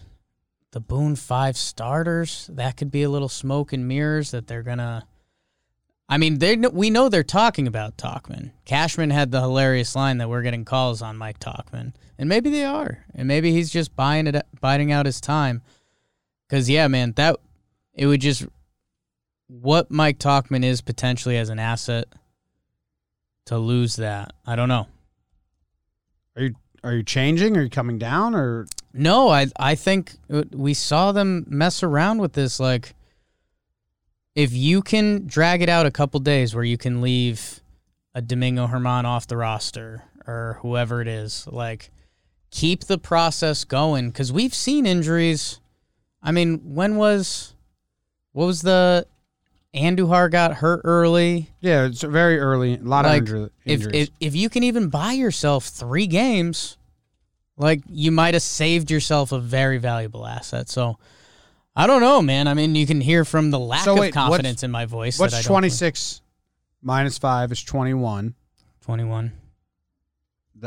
the 0.72 0.80
Boone 0.80 1.16
five 1.16 1.58
starters, 1.58 2.50
that 2.54 2.78
could 2.78 2.92
be 2.92 3.04
a 3.04 3.10
little 3.10 3.30
smoke 3.30 3.74
and 3.74 3.88
mirrors 3.88 4.32
that 4.32 4.48
they're 4.48 4.64
to. 4.80 5.06
I 6.08 6.18
mean, 6.18 6.40
they 6.40 6.58
we 6.58 6.90
know 6.90 7.10
they're 7.10 7.24
talking 7.24 7.68
about 7.68 7.98
Tauchman. 7.98 8.52
Cashman 8.66 9.12
had 9.12 9.32
the 9.32 9.42
hilarious 9.42 9.96
line 9.96 10.18
that 10.18 10.30
we're 10.30 10.42
getting 10.42 10.66
calls 10.66 11.02
on 11.02 11.18
Mike 11.18 11.40
Tauchman, 11.40 11.94
and 12.18 12.28
maybe 12.28 12.50
they 12.50 12.66
are, 12.66 13.06
and 13.14 13.28
maybe 13.28 13.52
he's 13.52 13.70
just 13.70 13.96
buying 13.96 14.28
it, 14.28 14.46
biding 14.60 14.92
out 14.92 15.06
his 15.06 15.22
time. 15.22 15.62
Because 16.48 16.70
yeah, 16.70 16.88
man, 16.88 17.14
that 17.14 17.38
it 17.94 18.08
would 18.08 18.22
just 18.22 18.46
what 19.48 19.92
Mike 19.92 20.20
Tauchman 20.20 20.64
is 20.64 20.82
potentially 20.82 21.38
as 21.38 21.50
an 21.50 21.60
asset 21.60 22.08
to 23.46 23.58
lose 23.58 23.98
that. 23.98 24.34
I 24.46 24.56
don't 24.56 24.70
know. 24.70 24.88
Are 26.36 26.44
you 26.44 26.56
are 26.84 26.94
you 26.94 27.04
changing? 27.04 27.58
Are 27.58 27.62
you 27.62 27.70
coming 27.70 28.00
down? 28.00 28.36
Or 28.36 28.66
No, 28.94 29.30
I 29.30 29.48
I 29.58 29.76
think 29.76 30.14
uh, 30.32 30.44
we 30.52 30.74
saw 30.74 31.12
them 31.12 31.46
mess 31.48 31.82
around 31.84 32.20
with 32.20 32.34
this 32.34 32.60
like 32.60 32.94
if 34.36 34.54
you 34.54 34.82
can 34.82 35.26
drag 35.28 35.62
it 35.62 35.70
out 35.70 35.86
a 35.86 35.92
couple 35.92 36.20
days 36.20 36.56
where 36.56 36.64
you 36.64 36.78
can 36.78 37.02
leave 37.02 37.62
a 38.16 38.22
Domingo 38.22 38.68
Germán 38.68 39.04
off 39.06 39.28
the 39.28 39.38
roster 39.38 40.04
or 40.28 40.58
whoever 40.62 41.02
it 41.02 41.08
is, 41.08 41.48
like 41.48 41.90
keep 42.50 42.84
the 42.86 42.98
process 42.98 43.64
going 43.64 44.12
cuz 44.12 44.32
we've 44.32 44.54
seen 44.54 44.86
injuries. 44.86 45.60
I 46.22 46.32
mean, 46.32 46.60
when 46.76 46.96
was 46.98 47.54
what 48.34 48.46
was 48.46 48.62
the 48.62 49.06
Andujar 49.74 50.30
got 50.30 50.56
hurt 50.56 50.82
early? 50.84 51.50
yeah, 51.62 51.86
it's 51.86 52.02
very 52.02 52.38
early. 52.40 52.76
A 52.76 52.80
lot 52.84 53.06
Like, 53.06 53.22
of 53.22 53.28
injury, 53.30 53.50
if, 53.66 53.72
injuries. 53.80 53.96
if 53.96 54.10
if 54.20 54.36
you 54.36 54.50
can 54.50 54.64
even 54.64 54.90
buy 54.90 55.14
yourself 55.14 55.66
three 55.66 56.08
games, 56.08 56.78
like 57.62 57.82
you 57.88 58.12
might 58.12 58.34
have 58.34 58.44
saved 58.44 58.90
yourself 58.92 59.32
a 59.32 59.40
very 59.40 59.78
valuable 59.78 60.26
asset. 60.26 60.68
So 60.68 60.98
I 61.76 61.88
don't 61.88 62.02
know, 62.02 62.22
man. 62.22 62.48
I 62.48 62.54
mean, 62.54 62.76
you 62.76 62.86
can 62.88 63.00
hear 63.00 63.24
from 63.24 63.52
the 63.52 63.60
lack 63.60 63.84
So 63.86 63.94
of 63.94 64.00
wait, 64.00 64.08
what's- 64.08 64.14
confidence 64.16 64.64
in 64.64 64.72
my 64.72 64.86
voice. 64.86 65.18
that 65.18 65.34
I 65.34 65.38
What's 65.38 65.46
twenty 65.46 65.70
six 65.70 66.22
minus 66.82 67.18
five 67.18 67.52
is 67.52 67.64
twenty 67.64 67.94
one. 67.94 68.36
21. 68.82 69.32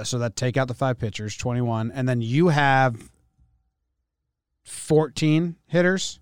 So 0.05 0.19
that 0.21 0.35
take 0.37 0.57
out 0.57 0.67
the 0.69 0.75
five 0.75 0.99
pitchers, 0.99 1.37
21. 1.37 1.91
And 1.93 2.09
then 2.09 2.21
you 2.21 2.49
have 2.49 2.97
14 4.65 5.57
hitters. 5.67 6.21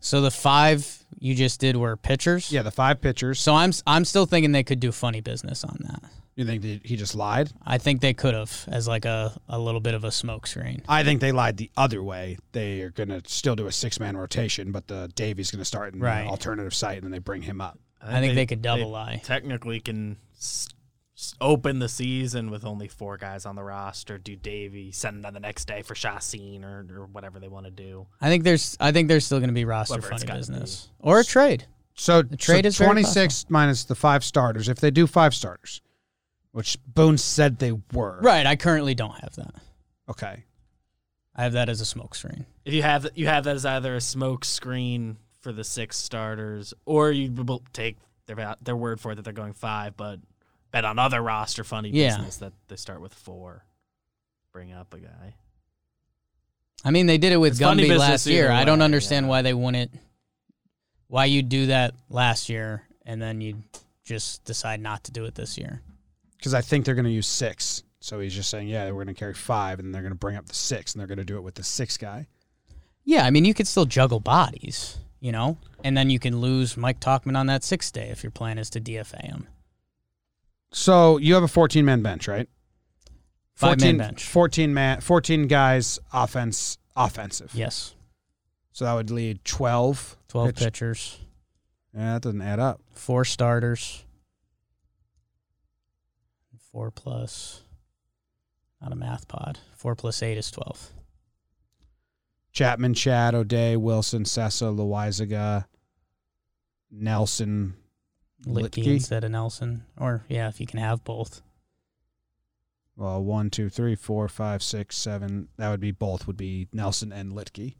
So 0.00 0.20
the 0.20 0.30
five 0.30 1.04
you 1.18 1.34
just 1.34 1.60
did 1.60 1.76
were 1.76 1.96
pitchers. 1.96 2.50
Yeah, 2.50 2.62
the 2.62 2.70
five 2.70 3.00
pitchers. 3.00 3.38
So 3.40 3.54
I'm 3.54 3.72
I'm 3.86 4.04
still 4.04 4.26
thinking 4.26 4.52
they 4.52 4.64
could 4.64 4.80
do 4.80 4.90
funny 4.90 5.20
business 5.20 5.62
on 5.64 5.76
that. 5.80 6.02
You 6.34 6.44
think 6.46 6.62
that 6.62 6.80
he 6.84 6.96
just 6.96 7.14
lied? 7.14 7.50
I 7.64 7.76
think 7.78 8.00
they 8.00 8.14
could 8.14 8.32
have 8.34 8.64
as 8.68 8.88
like 8.88 9.04
a, 9.04 9.38
a 9.48 9.58
little 9.58 9.80
bit 9.80 9.92
of 9.94 10.04
a 10.04 10.08
smokescreen. 10.08 10.82
I 10.88 11.04
think 11.04 11.20
they 11.20 11.30
lied 11.32 11.58
the 11.58 11.70
other 11.76 12.02
way. 12.02 12.38
They 12.52 12.80
are 12.80 12.90
going 12.90 13.10
to 13.10 13.20
still 13.26 13.54
do 13.54 13.66
a 13.66 13.72
six 13.72 14.00
man 14.00 14.16
rotation, 14.16 14.72
but 14.72 14.88
the 14.88 15.10
Davies 15.14 15.50
going 15.50 15.58
to 15.60 15.64
start 15.66 15.92
in 15.94 16.00
Right. 16.00 16.22
the 16.24 16.28
alternative 16.30 16.74
site, 16.74 16.96
and 16.96 17.04
then 17.04 17.10
they 17.12 17.18
bring 17.18 17.42
him 17.42 17.60
up. 17.60 17.78
I 18.02 18.20
think 18.20 18.34
they 18.34 18.46
could 18.46 18.62
double 18.62 18.88
lie. 18.90 19.20
Technically, 19.22 19.78
can 19.78 20.16
s- 20.36 20.68
s- 21.16 21.34
open 21.40 21.78
the 21.80 21.88
season 21.88 22.50
with 22.50 22.64
only 22.64 22.88
four 22.88 23.16
guys 23.18 23.44
on 23.46 23.54
the 23.54 23.62
roster. 23.62 24.16
Do 24.18 24.34
Davy 24.34 24.90
send 24.90 25.22
them 25.24 25.34
the 25.34 25.38
next 25.40 25.66
day 25.66 25.82
for 25.82 25.94
Chacín 25.94 26.64
or, 26.64 26.86
or 27.02 27.06
whatever 27.06 27.38
they 27.40 27.48
want 27.48 27.66
to 27.66 27.70
do. 27.70 28.06
I 28.22 28.28
think 28.30 28.42
there's 28.42 28.76
I 28.80 28.90
think 28.90 29.08
there's 29.08 29.24
still 29.26 29.38
going 29.38 29.50
to 29.50 29.54
be 29.54 29.64
roster 29.66 29.92
Whatever 29.96 30.14
it's 30.14 30.22
funny 30.24 30.28
gotta 30.28 30.38
business 30.40 30.88
or 30.98 31.20
a 31.20 31.24
trade. 31.24 31.66
So, 31.94 32.22
the 32.22 32.38
trade 32.38 32.64
so 32.64 32.68
is 32.68 32.76
26 32.78 33.46
minus 33.50 33.84
the 33.84 33.94
five 33.94 34.24
starters. 34.24 34.68
If 34.70 34.80
they 34.80 34.90
do 34.90 35.06
five 35.06 35.34
starters, 35.34 35.82
which 36.52 36.78
Boone 36.86 37.18
said 37.18 37.58
they 37.58 37.72
were. 37.92 38.18
Right. 38.22 38.46
I 38.46 38.56
currently 38.56 38.94
don't 38.94 39.18
have 39.20 39.34
that. 39.36 39.54
Okay. 40.08 40.44
I 41.34 41.42
have 41.44 41.52
that 41.54 41.68
as 41.68 41.80
a 41.80 41.86
smoke 41.86 42.14
screen. 42.14 42.44
If 42.64 42.74
you 42.74 42.82
have 42.82 43.06
you 43.14 43.26
have 43.26 43.44
that 43.44 43.56
as 43.56 43.64
either 43.66 43.96
a 43.96 44.00
smoke 44.00 44.44
screen 44.44 45.16
for 45.40 45.52
the 45.52 45.64
six 45.64 45.96
starters, 45.96 46.74
or 46.84 47.10
you 47.10 47.34
take 47.72 47.96
their 48.26 48.54
their 48.62 48.76
word 48.76 49.00
for 49.00 49.12
it 49.12 49.14
that 49.16 49.22
they're 49.22 49.32
going 49.32 49.54
five, 49.54 49.96
but 49.96 50.20
bet 50.70 50.84
on 50.84 50.98
other 50.98 51.20
roster 51.22 51.64
funny 51.64 51.88
Yeah. 51.90 52.16
business 52.16 52.36
that 52.38 52.52
they 52.68 52.76
start 52.76 53.00
with 53.00 53.14
four. 53.14 53.64
Bring 54.52 54.72
up 54.72 54.92
a 54.92 54.98
guy. 54.98 55.34
I 56.84 56.90
mean, 56.90 57.06
they 57.06 57.16
did 57.18 57.32
it 57.32 57.38
with 57.38 57.52
It's 57.52 57.60
Gumby 57.60 57.96
last 57.96 58.26
year. 58.26 58.46
either 58.46 58.52
I 58.52 58.64
don't 58.64 58.82
understand 58.82 59.26
yeah. 59.26 59.30
why 59.30 59.42
they 59.42 59.54
wouldn't. 59.54 59.92
Why 61.06 61.26
you 61.26 61.42
do 61.42 61.66
that 61.66 61.94
last 62.10 62.48
year 62.48 62.82
and 63.06 63.20
then 63.22 63.40
you 63.40 63.62
just 64.04 64.44
decide 64.44 64.80
not 64.80 65.04
to 65.04 65.12
do 65.12 65.24
it 65.24 65.34
this 65.34 65.56
year? 65.56 65.80
Because 66.42 66.54
I 66.54 66.60
think 66.60 66.84
they're 66.84 66.96
going 66.96 67.04
to 67.04 67.10
use 67.12 67.28
six. 67.28 67.84
So 68.00 68.18
he's 68.18 68.34
just 68.34 68.50
saying, 68.50 68.66
yeah, 68.66 68.86
we're 68.86 69.04
going 69.04 69.14
to 69.14 69.14
carry 69.14 69.32
five, 69.32 69.78
and 69.78 69.94
they're 69.94 70.02
going 70.02 70.10
to 70.12 70.18
bring 70.18 70.34
up 70.36 70.46
the 70.46 70.54
six, 70.56 70.92
and 70.92 70.98
they're 71.00 71.06
going 71.06 71.18
to 71.18 71.24
do 71.24 71.36
it 71.36 71.42
with 71.42 71.54
the 71.54 71.62
six 71.62 71.96
guy. 71.96 72.26
Yeah, 73.04 73.24
I 73.24 73.30
mean, 73.30 73.44
you 73.44 73.54
could 73.54 73.68
still 73.68 73.84
juggle 73.84 74.18
bodies, 74.18 74.98
you 75.20 75.30
know, 75.30 75.56
and 75.84 75.96
then 75.96 76.10
you 76.10 76.18
can 76.18 76.40
lose 76.40 76.76
Mike 76.76 76.98
Tauchman 76.98 77.36
on 77.38 77.46
that 77.46 77.62
sixth 77.62 77.92
day 77.92 78.08
if 78.10 78.24
your 78.24 78.32
plan 78.32 78.58
is 78.58 78.70
to 78.70 78.80
DFA 78.80 79.22
him. 79.24 79.46
So 80.72 81.18
you 81.18 81.34
have 81.34 81.42
a 81.44 81.48
14 81.48 81.84
man 81.84 82.02
bench, 82.02 82.26
right? 82.26 82.48
Five-man 83.54 83.78
14 83.78 83.98
bench. 83.98 84.24
14 84.24 84.74
man, 84.74 85.00
14 85.00 85.46
guys, 85.46 85.98
offense, 86.12 86.78
offensive. 86.96 87.52
Yes, 87.54 87.94
So 88.72 88.84
that 88.84 88.94
would 88.94 89.10
lead 89.10 89.44
12. 89.44 90.16
twelve 90.28 90.48
pitch- 90.48 90.58
pitchers, 90.64 91.20
Yeah, 91.94 92.14
that 92.14 92.22
doesn't 92.22 92.42
add 92.42 92.58
up. 92.58 92.80
four 92.94 93.24
starters, 93.24 94.04
four 96.72 96.90
plus. 96.90 97.62
Not 98.80 98.92
a 98.92 98.96
math 98.96 99.28
pod. 99.28 99.58
Four 99.76 99.94
plus 99.94 100.22
eight 100.22 100.38
is 100.38 100.50
twelve. 100.50 100.90
Chapman, 102.52 102.94
Chad, 102.94 103.34
O'Day, 103.34 103.76
Wilson, 103.76 104.24
Sessa, 104.24 104.74
Loaisiga, 104.74 105.66
Nelson, 106.90 107.74
Luetge 108.44 108.82
Luetge. 108.82 108.86
instead 108.86 109.24
of 109.24 109.30
Nelson, 109.30 109.84
or 109.96 110.24
yeah, 110.28 110.48
if 110.48 110.60
you 110.60 110.66
can 110.66 110.78
have 110.78 111.04
both. 111.04 111.40
Well, 112.96 113.24
one, 113.24 113.48
two, 113.48 113.70
three, 113.70 113.94
four, 113.94 114.28
five, 114.28 114.62
six, 114.62 114.96
seven. 114.98 115.48
That 115.56 115.70
would 115.70 115.80
be 115.80 115.92
both 115.92 116.26
would 116.26 116.36
be 116.36 116.68
Nelson 116.72 117.12
and 117.12 117.32
Luetge. 117.32 117.76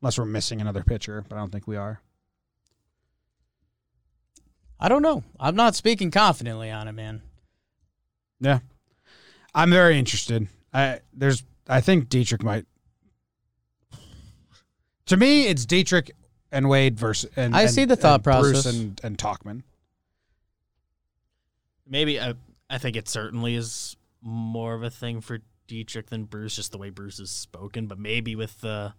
Unless 0.00 0.18
we're 0.18 0.24
missing 0.24 0.60
another 0.60 0.82
pitcher, 0.82 1.24
but 1.28 1.36
I 1.36 1.38
don't 1.38 1.52
think 1.52 1.68
we 1.68 1.76
are. 1.76 2.00
I 4.80 4.88
don't 4.88 5.02
know. 5.02 5.22
I'm 5.38 5.54
not 5.54 5.76
speaking 5.76 6.10
confidently 6.10 6.70
on 6.70 6.88
it, 6.88 6.92
man. 6.92 7.22
Yeah. 8.42 8.58
I'm 9.54 9.70
very 9.70 9.98
interested. 9.98 10.48
I 10.74 11.00
there's 11.14 11.42
I 11.68 11.80
think 11.80 12.08
Dietrich 12.08 12.42
might 12.42 12.66
To 15.06 15.16
me, 15.16 15.46
it's 15.46 15.64
Dietrich 15.66 16.10
and 16.50 16.68
Wade 16.68 16.98
versus 16.98 17.30
and 17.36 17.54
I 17.56 17.62
and- 17.62 17.70
see 17.70 17.84
the 17.84 17.96
thought 17.96 18.16
and 18.16 18.22
Bruce 18.24 18.52
process. 18.62 18.74
and, 18.74 19.00
and 19.04 19.16
Tauchman. 19.18 19.62
Maybe 21.86 22.20
I, 22.20 22.34
I 22.70 22.78
think 22.78 22.96
it 22.96 23.08
certainly 23.08 23.54
is 23.54 23.96
more 24.22 24.74
of 24.74 24.82
a 24.82 24.90
thing 24.90 25.20
for 25.20 25.38
Dietrich 25.66 26.08
than 26.10 26.24
Bruce, 26.24 26.56
just 26.56 26.72
the 26.72 26.78
way 26.78 26.90
Bruce 26.90 27.18
has 27.18 27.30
spoken. 27.30 27.86
But 27.86 27.98
maybe 27.98 28.34
with 28.34 28.60
the 28.60 28.94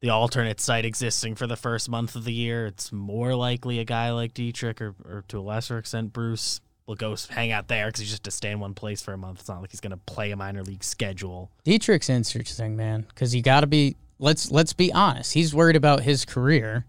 the 0.00 0.08
alternate 0.08 0.60
site 0.60 0.84
existing 0.86 1.34
for 1.34 1.46
the 1.46 1.56
first 1.56 1.88
month 1.88 2.16
of 2.16 2.24
the 2.24 2.32
year, 2.32 2.66
it's 2.66 2.90
more 2.90 3.34
likely 3.34 3.78
a 3.78 3.84
guy 3.84 4.10
like 4.12 4.32
Dietrich 4.34 4.80
or, 4.80 4.94
or 5.04 5.24
to 5.28 5.38
a 5.38 5.42
lesser 5.42 5.76
extent 5.78 6.12
Bruce 6.12 6.60
will 6.90 6.96
go 6.96 7.14
hang 7.28 7.52
out 7.52 7.68
there 7.68 7.86
because 7.86 8.00
he's 8.00 8.10
just 8.10 8.24
to 8.24 8.32
stay 8.32 8.50
in 8.50 8.58
one 8.58 8.74
place 8.74 9.00
for 9.00 9.12
a 9.12 9.16
month. 9.16 9.38
It's 9.38 9.48
not 9.48 9.60
like 9.60 9.70
he's 9.70 9.80
going 9.80 9.92
to 9.92 9.96
play 9.96 10.32
a 10.32 10.36
minor 10.36 10.64
league 10.64 10.82
schedule. 10.82 11.52
Dietrich's 11.64 12.10
interesting, 12.10 12.76
man, 12.76 13.06
because 13.08 13.32
you 13.32 13.42
got 13.42 13.60
to 13.60 13.68
be. 13.68 13.96
Let's 14.18 14.50
let's 14.50 14.72
be 14.72 14.92
honest. 14.92 15.32
He's 15.32 15.54
worried 15.54 15.76
about 15.76 16.02
his 16.02 16.24
career. 16.24 16.84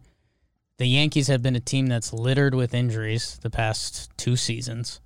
The 0.77 0.87
Yankees 0.87 1.27
have 1.27 1.43
been 1.43 1.55
a 1.55 1.61
team 1.61 1.85
that's 1.85 2.11
littered 2.11 2.55
with 2.55 2.73
injuries 2.73 3.37
the 3.43 3.51
past 3.51 4.09
two 4.17 4.35
seasons. 4.35 4.99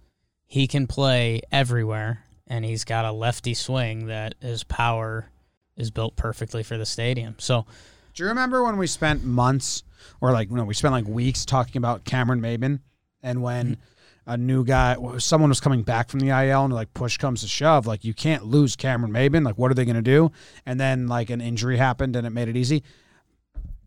He 0.48 0.66
can 0.66 0.88
play 0.88 1.42
everywhere, 1.52 2.24
and 2.48 2.64
he's 2.64 2.86
got 2.86 3.04
a 3.04 3.12
lefty 3.12 3.54
swing 3.54 4.08
that 4.08 4.36
his 4.40 4.64
power 4.64 5.30
is 5.76 5.92
built 5.92 6.16
perfectly 6.16 6.64
for 6.64 6.78
the 6.78 6.86
stadium. 6.86 7.36
So 7.38 7.66
Do 8.14 8.24
you 8.24 8.30
remember 8.30 8.64
when 8.64 8.78
we 8.78 8.88
spent 8.88 9.26
months 9.26 9.84
or 10.22 10.32
like 10.32 10.50
no, 10.50 10.64
we 10.64 10.74
spent 10.74 10.94
like 10.94 11.06
weeks 11.06 11.44
talking 11.44 11.78
about 11.78 12.06
Cameron 12.06 12.40
Maybin 12.40 12.80
and 13.22 13.42
when 13.42 13.66
mm-hmm. 13.66 13.82
A 14.28 14.38
new 14.38 14.64
guy 14.64 14.96
someone 15.20 15.50
was 15.50 15.60
coming 15.60 15.84
back 15.84 16.10
from 16.10 16.20
the 16.20 16.30
IL 16.30 16.66
and 16.66 16.74
like 16.74 16.92
push 16.96 17.18
comes 17.18 17.42
to 17.42 17.48
shove, 17.48 17.86
like 17.86 18.04
you 18.04 18.14
can't 18.14 18.44
lose 18.46 18.76
Cameron 18.76 19.12
Maybin. 19.14 19.46
Like 19.46 19.58
what 19.58 19.70
are 19.70 19.76
they 19.76 19.86
gonna 19.86 20.02
do? 20.02 20.32
And 20.66 20.80
then 20.80 21.08
like 21.08 21.30
an 21.30 21.42
injury 21.42 21.78
happened 21.78 22.16
and 22.16 22.26
it 22.26 22.32
made 22.32 22.48
it 22.48 22.58
easy. 22.58 22.84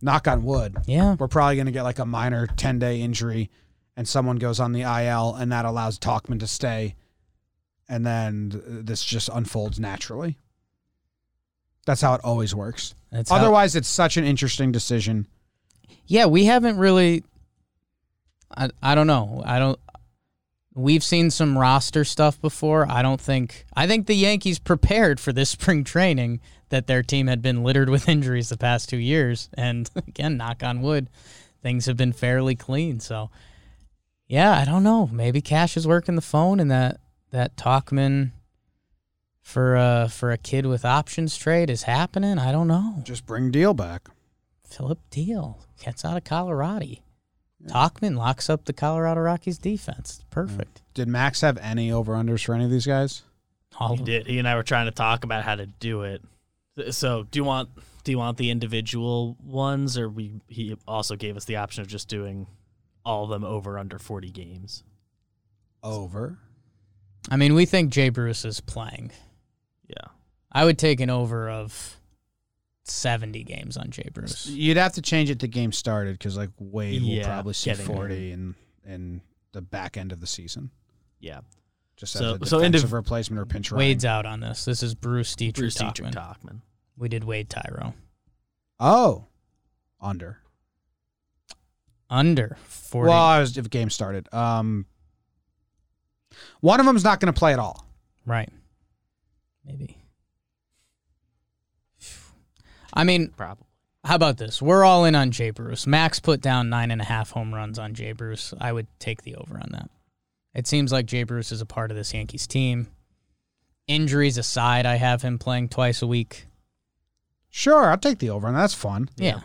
Knock 0.00 0.28
on 0.28 0.44
wood. 0.44 0.76
yeah, 0.86 1.16
We're 1.18 1.26
probably 1.26 1.56
gonna 1.56 1.72
get 1.72 1.82
like 1.82 1.98
a 1.98 2.04
minor 2.06 2.46
ten 2.46 2.78
day 2.78 3.00
injury 3.00 3.50
and 3.96 4.06
someone 4.08 4.36
goes 4.36 4.60
on 4.60 4.70
the 4.72 4.82
IL 4.82 5.34
and 5.34 5.50
that 5.50 5.64
allows 5.64 5.98
Tauchman 5.98 6.38
to 6.38 6.46
stay. 6.46 6.94
And 7.88 8.06
then 8.06 8.62
this 8.84 9.02
just 9.04 9.28
unfolds 9.32 9.80
naturally. 9.80 10.38
That's 11.84 12.00
how 12.00 12.14
it 12.14 12.20
always 12.22 12.54
works. 12.54 12.94
that's 13.10 13.30
how- 13.30 13.36
Otherwise, 13.38 13.74
it's 13.74 13.88
such 13.88 14.16
an 14.16 14.24
interesting 14.24 14.70
decision. 14.70 15.26
Yeah, 16.06 16.26
we 16.26 16.44
haven't 16.44 16.76
really. 16.78 17.24
I 18.56 18.70
I 18.82 18.94
don't 18.94 19.06
know. 19.06 19.42
I 19.44 19.58
don't. 19.58 19.78
We've 20.78 21.02
seen 21.02 21.32
some 21.32 21.58
roster 21.58 22.04
stuff 22.04 22.40
before. 22.40 22.88
I 22.88 23.02
don't 23.02 23.20
think. 23.20 23.66
I 23.74 23.88
think 23.88 24.06
the 24.06 24.14
Yankees 24.14 24.60
prepared 24.60 25.18
for 25.18 25.32
this 25.32 25.50
spring 25.58 25.82
training 25.82 26.40
that 26.68 26.86
their 26.86 27.02
team 27.02 27.26
had 27.26 27.42
been 27.42 27.64
littered 27.64 27.88
with 27.88 28.08
injuries 28.08 28.48
the 28.48 28.56
past 28.56 28.88
two 28.88 28.96
years, 28.96 29.48
and 29.54 29.90
again, 29.96 30.36
knock 30.36 30.62
on 30.62 30.80
wood, 30.80 31.10
things 31.62 31.86
have 31.86 31.96
been 31.96 32.12
fairly 32.12 32.54
clean. 32.54 33.00
So, 33.00 33.30
yeah, 34.28 34.52
I 34.56 34.64
don't 34.64 34.84
know. 34.84 35.08
Maybe 35.08 35.40
Cash 35.40 35.76
is 35.76 35.86
working 35.86 36.14
the 36.14 36.22
phone, 36.22 36.60
and 36.60 36.70
that 36.70 37.00
that 37.32 37.56
Tauchman 37.56 38.30
for 39.42 39.74
a 39.74 40.08
for 40.08 40.30
a 40.30 40.38
kid 40.38 40.64
with 40.64 40.84
options 40.84 41.36
trade 41.36 41.70
is 41.70 41.82
happening. 41.82 42.38
I 42.38 42.52
don't 42.52 42.68
know. 42.68 43.00
Just 43.02 43.26
bring 43.26 43.50
Diehl 43.50 43.74
back. 43.74 44.08
Phillip 44.64 45.00
Diehl 45.10 45.56
gets 45.82 46.04
out 46.04 46.16
of 46.16 46.22
Colorado. 46.22 46.98
Tauchman 47.66 48.16
locks 48.16 48.48
up 48.48 48.64
the 48.66 48.72
Colorado 48.72 49.20
Rockies 49.20 49.58
defense. 49.58 50.24
Perfect. 50.30 50.80
Did 50.94 51.08
Max 51.08 51.40
have 51.40 51.58
any 51.58 51.90
over 51.90 52.14
unders 52.14 52.44
for 52.44 52.54
any 52.54 52.64
of 52.64 52.70
these 52.70 52.86
guys? 52.86 53.22
All 53.78 53.94
He 53.96 54.00
of- 54.00 54.04
did. 54.06 54.26
He 54.26 54.38
and 54.38 54.46
I 54.48 54.54
were 54.54 54.62
trying 54.62 54.86
to 54.86 54.92
talk 54.92 55.24
about 55.24 55.42
how 55.44 55.56
to 55.56 55.66
do 55.66 56.02
it. 56.02 56.22
So, 56.90 57.24
do 57.24 57.38
you 57.38 57.44
want 57.44 57.70
do 58.04 58.12
you 58.12 58.18
want 58.18 58.38
the 58.38 58.50
individual 58.50 59.36
ones, 59.42 59.98
or 59.98 60.08
we? 60.08 60.40
He 60.46 60.76
also 60.86 61.16
gave 61.16 61.36
us 61.36 61.44
the 61.44 61.56
option 61.56 61.82
of 61.82 61.88
just 61.88 62.08
doing 62.08 62.46
all 63.04 63.24
of 63.24 63.30
them 63.30 63.42
over 63.44 63.78
under 63.78 63.98
forty 63.98 64.30
games. 64.30 64.84
Over. 65.82 66.38
I 67.30 67.36
mean, 67.36 67.54
we 67.54 67.66
think 67.66 67.92
Jay 67.92 68.08
Bruce 68.08 68.44
is 68.44 68.60
playing. 68.60 69.10
Yeah, 69.88 70.06
I 70.52 70.64
would 70.64 70.78
take 70.78 71.00
an 71.00 71.10
over 71.10 71.50
of 71.50 71.97
70 72.90 73.44
games 73.44 73.76
on 73.76 73.90
Jay 73.90 74.08
Bruce. 74.12 74.46
You'd 74.46 74.76
have 74.76 74.92
to 74.94 75.02
change 75.02 75.30
it 75.30 75.40
to 75.40 75.48
game 75.48 75.72
started 75.72 76.18
because 76.18 76.36
like 76.36 76.50
Wade 76.58 77.02
will 77.02 77.24
probably 77.24 77.52
see 77.54 77.70
getting 77.70 77.86
forty 77.86 78.32
in 78.32 78.54
in 78.86 79.20
the 79.52 79.60
back 79.62 79.96
end 79.96 80.12
of 80.12 80.20
the 80.20 80.26
season. 80.26 80.70
yeah. 81.20 81.40
Just 81.96 82.12
So- 82.12 82.34
as 82.36 82.42
a 82.42 82.46
so 82.46 82.58
defensive 82.60 82.90
indiv- 82.90 82.92
replacement 82.92 83.40
or 83.40 83.44
pinch 83.46 83.72
running. 83.72 83.88
Wade's 83.88 84.04
out 84.04 84.24
on 84.24 84.38
this. 84.38 84.64
This 84.64 84.82
is 84.84 84.94
Bruce 84.94 85.34
Dietrich 85.34 85.62
Bruce 85.64 85.76
Tauchman. 85.78 86.12
Dietrich 86.12 86.14
Tauchman. 86.14 86.60
We 86.96 87.08
did 87.08 87.24
Wade 87.24 87.50
Tyro. 87.50 87.94
Oh, 88.78 89.26
under. 90.00 90.38
Under 92.10 92.56
40. 92.68 93.08
Well, 93.08 93.18
I 93.22 93.40
was 93.40 93.58
if 93.58 93.68
game 93.68 93.90
started. 93.90 94.32
Um, 94.32 94.86
one 96.60 96.80
of 96.80 96.86
them's 96.86 97.04
not 97.04 97.20
going 97.20 97.32
to 97.32 97.38
play 97.38 97.52
at 97.52 97.58
all. 97.58 97.84
right. 98.24 98.48
Maybe. 99.64 99.98
I 102.92 103.04
mean, 103.04 103.28
Probably. 103.36 103.64
How 104.04 104.14
about 104.14 104.38
this? 104.38 104.62
We're 104.62 104.84
all 104.84 105.04
in 105.04 105.14
on 105.14 105.32
Jay 105.32 105.50
Bruce. 105.50 105.86
Max 105.86 106.20
put 106.20 106.40
down 106.40 106.70
nine 106.70 106.90
and 106.90 107.00
a 107.00 107.04
half 107.04 107.30
home 107.30 107.54
runs 107.54 107.78
on 107.78 107.94
Jay 107.94 108.12
Bruce. 108.12 108.54
I 108.60 108.72
would 108.72 108.86
take 108.98 109.22
the 109.22 109.34
over 109.34 109.56
on 109.56 109.68
that. 109.72 109.90
It 110.54 110.66
seems 110.66 110.92
like 110.92 111.06
Jay 111.06 111.24
Bruce 111.24 111.52
is 111.52 111.60
a 111.60 111.66
part 111.66 111.90
of 111.90 111.96
this 111.96 112.14
Yankees 112.14 112.46
team. 112.46 112.88
Injuries 113.86 114.38
aside, 114.38 114.86
I 114.86 114.96
have 114.96 115.22
him 115.22 115.38
playing 115.38 115.68
twice 115.68 116.00
a 116.00 116.06
week. 116.06 116.46
Sure, 117.50 117.90
I'll 117.90 117.98
take 117.98 118.18
the 118.18 118.30
over, 118.30 118.46
and 118.46 118.56
that's 118.56 118.74
fun. 118.74 119.08
Yeah. 119.16 119.40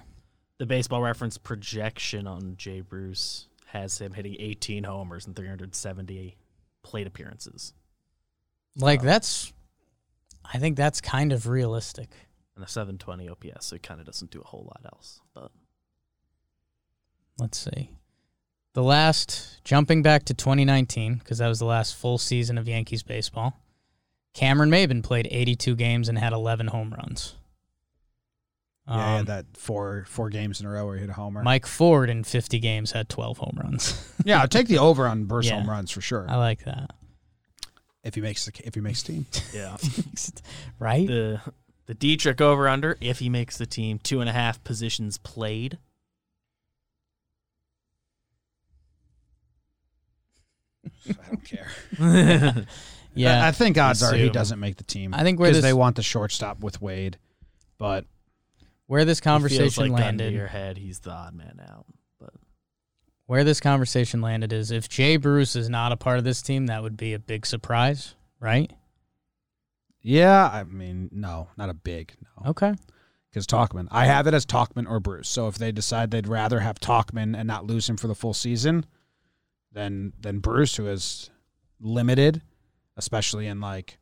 The 0.60 0.66
baseball 0.66 1.02
reference 1.02 1.38
projection 1.38 2.28
on 2.28 2.56
Jay 2.58 2.82
Bruce 2.82 3.48
has 3.68 4.00
him 4.00 4.14
hitting 4.14 4.36
18 4.40 4.84
homers 4.84 5.26
and 5.26 5.36
370 5.36 6.38
plate 6.84 7.08
appearances. 7.08 7.74
Like 8.76 9.00
uh, 9.02 9.04
that's 9.04 9.52
I 10.46 10.58
think 10.60 10.78
that's 10.78 11.02
kind 11.02 11.32
of 11.32 11.48
realistic. 11.48 12.10
And 12.56 12.64
a 12.64 12.68
720 12.68 13.30
OPS, 13.30 13.66
so 13.68 13.76
it 13.76 13.84
kind 13.84 14.00
of 14.00 14.06
doesn't 14.06 14.30
do 14.32 14.40
a 14.42 14.44
whole 14.48 14.64
lot 14.64 14.82
else. 14.86 15.22
But 15.34 15.52
Let's 17.40 17.58
see. 17.58 17.90
The 18.74 18.84
last 18.84 19.64
jumping 19.64 20.02
back 20.04 20.26
to 20.26 20.34
2019 20.34 21.16
because 21.16 21.40
that 21.40 21.48
was 21.48 21.60
the 21.60 21.66
last 21.66 21.96
full 21.96 22.18
season 22.18 22.58
of 22.58 22.68
Yankees 22.68 23.04
baseball. 23.04 23.60
Cameron 24.34 24.70
Maybin 24.72 25.04
played 25.04 25.28
82 25.30 25.76
games 25.76 26.10
and 26.10 26.18
had 26.18 26.34
11 26.34 26.68
home 26.68 26.92
runs. 26.96 27.36
yeah, 28.88 28.96
yeah, 28.98 29.20
Um, 29.20 29.26
that 29.26 29.46
four 29.56 30.06
four 30.08 30.30
games 30.30 30.60
in 30.60 30.66
a 30.66 30.70
row 30.70 30.86
where 30.88 30.96
he 30.96 31.02
hit 31.02 31.10
a 31.10 31.14
homer. 31.14 31.44
Mike 31.44 31.66
Ford 31.68 32.10
in 32.10 32.24
50 32.24 32.60
games 32.60 32.92
had 32.92 33.10
12 33.10 33.38
home 33.38 33.58
runs. 33.64 34.12
yeah, 34.26 34.42
I'll 34.42 34.48
take 34.48 34.68
the 34.68 34.80
over 34.80 35.08
on 35.08 35.26
Burst 35.26 35.50
Yeah. 35.50 35.60
home 35.60 35.70
runs 35.70 35.90
for 35.92 36.02
sure. 36.02 36.26
I 36.30 36.36
like 36.38 36.64
that. 36.66 36.92
if 38.04 38.16
he 38.16 38.22
makes 38.22 38.46
the 38.46 38.52
if 38.66 38.74
he 38.76 38.82
makes 38.82 39.02
team. 39.04 39.26
yeah, 39.54 39.78
right? 40.80 41.08
the 41.08 41.42
the 41.86 41.94
Dietrich 41.94 42.40
over 42.42 42.68
under 42.68 42.98
if 43.02 43.20
he 43.20 43.30
makes 43.30 43.58
the 43.58 43.66
team 43.66 44.00
two 44.00 44.22
and 44.22 44.30
a 44.30 44.34
half 44.34 44.64
positions 44.64 45.18
played. 45.18 45.78
I 51.10 51.14
don't 51.30 51.44
care. 51.44 51.72
yeah. 53.14 53.44
I, 53.44 53.50
I 53.50 53.52
think 53.52 53.78
odds 53.78 54.02
are 54.04 54.16
he 54.16 54.30
doesn't 54.30 54.60
make 54.60 54.78
the 54.78 54.84
team. 54.84 55.14
I 55.14 55.24
think 55.24 55.40
where 55.40 55.50
because 55.50 55.58
this 55.62 55.70
they 55.70 55.74
want 55.74 55.96
the 55.96 56.04
shortstop 56.04 56.62
with 56.62 56.82
Wade, 56.82 57.18
but 57.78 58.06
where 58.88 59.06
this 59.06 59.20
He 59.20 59.24
feels 59.24 59.34
conversation 59.34 59.84
like 59.84 59.90
gun 59.90 59.98
to 59.98 60.24
landed 60.24 60.34
your 60.34 60.48
head, 60.48 60.78
he's 60.78 61.00
the 61.00 61.12
odd 61.12 61.36
man 61.36 61.62
out. 61.70 61.86
But 62.20 62.34
where 63.26 63.44
this 63.44 63.60
conversation 63.60 64.22
landed 64.22 64.54
is 64.54 64.72
if 64.72 64.88
Jay 64.88 65.18
Bruce 65.18 65.56
is 65.56 65.70
not 65.70 65.92
a 65.92 65.98
part 65.98 66.18
of 66.18 66.24
this 66.24 66.42
team, 66.42 66.68
that 66.68 66.84
would 66.84 66.98
be 66.98 67.14
a 67.14 67.20
big 67.20 67.46
surprise, 67.46 68.16
right? 68.40 68.72
Yeah, 70.04 70.50
I 70.52 70.64
mean, 70.66 71.10
no, 71.12 71.48
not 71.58 71.70
a 71.70 71.74
big 71.74 72.14
no. 72.22 72.50
Okay. 72.52 72.74
Because 73.32 73.48
Tauchman, 73.48 73.88
I 73.90 74.06
have 74.06 74.28
it 74.28 74.34
as 74.36 74.46
Tauchman 74.46 74.88
or 74.88 75.00
Bruce. 75.00 75.28
So 75.28 75.48
if 75.48 75.58
they 75.58 75.72
decide 75.72 76.12
they'd 76.12 76.28
rather 76.28 76.60
have 76.60 76.80
Tauchman 76.80 77.36
and 77.36 77.48
not 77.48 77.66
lose 77.66 77.90
him 77.90 77.98
for 77.98 78.08
the 78.08 78.14
full 78.14 78.34
season, 78.34 78.86
then 79.72 80.14
then 80.20 80.38
Bruce, 80.40 80.76
who 80.76 80.88
is 80.88 81.32
limited, 81.80 82.42
especially 82.98 83.48
in 83.48 83.60
like 83.60 83.98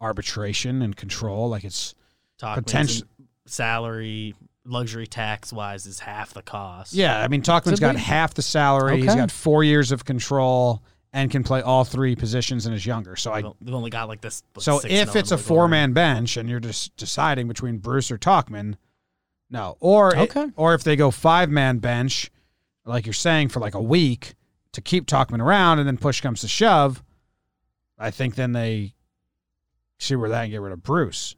arbitration 0.00 0.82
and 0.82 0.96
control, 0.96 1.48
like 1.50 1.64
it's 1.64 1.94
Tauchman's 2.40 2.56
Potential- 2.64 3.08
salary, 3.46 4.34
luxury 4.64 5.06
tax 5.06 5.52
wise, 5.52 5.84
is 5.86 6.00
half 6.00 6.32
the 6.32 6.42
cost. 6.42 6.92
yeah. 6.94 7.20
I 7.20 7.28
mean, 7.28 7.42
Tauchman's 7.42 7.80
got 7.80 7.96
half 7.96 8.34
the 8.34 8.42
salary. 8.42 9.02
He's 9.02 9.14
got 9.14 9.30
four 9.30 9.64
years 9.64 9.92
of 9.92 10.04
control 10.04 10.82
and 11.12 11.30
can 11.30 11.42
play 11.42 11.60
all 11.60 11.84
three 11.84 12.14
positions 12.14 12.66
and 12.66 12.74
is 12.74 12.86
younger. 12.86 13.16
So 13.16 13.32
I 13.32 13.42
They've 13.60 13.74
only 13.74 13.90
got 13.90 14.08
like 14.08 14.20
this. 14.20 14.42
what, 14.54 14.62
So 14.62 14.80
if 14.84 15.16
it's 15.16 15.32
a 15.32 15.38
four 15.38 15.66
man 15.68 15.92
bench 15.92 16.36
and 16.36 16.48
you're 16.48 16.60
just 16.60 16.96
deciding 16.96 17.48
between 17.48 17.78
Bruce 17.78 18.10
or 18.10 18.18
Tauchman, 18.18 18.76
no. 19.50 19.76
Or 19.80 20.14
it- 20.14 20.30
Okay. 20.36 20.46
or 20.56 20.74
if 20.74 20.84
they 20.84 20.94
go 20.96 21.10
five 21.10 21.50
man 21.50 21.78
bench, 21.78 22.30
like 22.84 23.06
you're 23.06 23.12
saying, 23.12 23.48
for 23.48 23.58
like 23.60 23.74
a 23.74 23.82
week 23.82 24.34
to 24.72 24.80
keep 24.80 25.06
Tauchman 25.06 25.40
around 25.40 25.80
and 25.80 25.88
then 25.88 25.96
push 25.98 26.20
comes 26.20 26.40
to 26.42 26.48
shove, 26.48 27.02
I 27.98 28.10
think 28.12 28.36
then 28.36 28.52
they 28.52 28.94
see 29.98 30.14
where 30.14 30.30
that 30.30 30.42
and 30.44 30.50
get 30.52 30.60
rid 30.60 30.72
of 30.72 30.82
Bruce. 30.82 31.34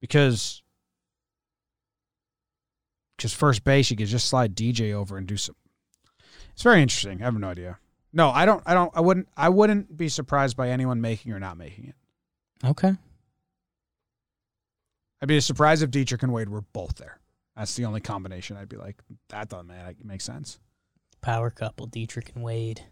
Because 0.00 0.62
because 3.16 3.32
first 3.32 3.64
base 3.64 3.90
you 3.90 3.96
could 3.96 4.08
just 4.08 4.28
slide 4.28 4.54
DJ 4.54 4.92
over 4.92 5.16
and 5.16 5.26
do 5.26 5.36
some 5.36 5.54
it's 6.54 6.62
very 6.62 6.80
interesting. 6.80 7.20
I 7.20 7.26
have 7.26 7.38
no 7.38 7.48
idea. 7.48 7.78
No, 8.12 8.30
I 8.30 8.46
don't. 8.46 8.62
I 8.64 8.74
don't. 8.74 8.92
I 8.94 9.00
wouldn't. 9.00 9.28
I 9.36 9.48
wouldn't 9.48 9.96
be 9.96 10.08
surprised 10.08 10.56
by 10.56 10.70
anyone 10.70 11.00
making 11.00 11.32
or 11.32 11.40
not 11.40 11.58
making 11.58 11.86
it. 11.86 12.66
Okay. 12.66 12.94
I'd 15.20 15.28
be 15.28 15.40
surprised 15.40 15.82
if 15.82 15.90
Dietrich 15.90 16.22
and 16.22 16.32
Wade 16.32 16.48
were 16.48 16.60
both 16.60 16.96
there. 16.96 17.18
That's 17.56 17.74
the 17.74 17.84
only 17.84 18.00
combination. 18.00 18.56
I'd 18.56 18.68
be 18.68 18.76
like, 18.76 18.96
that 19.28 19.48
doesn't 19.48 19.66
man, 19.66 19.86
it 19.86 20.04
makes 20.04 20.24
sense. 20.24 20.58
Power 21.22 21.50
couple, 21.50 21.86
Dietrich 21.86 22.32
and 22.34 22.44
Wade. 22.44 22.82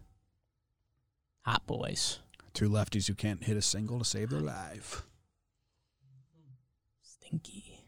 Hot 1.45 1.65
boys. 1.67 2.19
Two 2.53 2.69
lefties 2.69 3.07
who 3.07 3.15
can't 3.15 3.43
hit 3.43 3.57
a 3.57 3.61
single 3.61 3.99
to 3.99 4.05
save 4.05 4.29
their 4.29 4.39
life. 4.39 5.03
Stinky. 7.01 7.79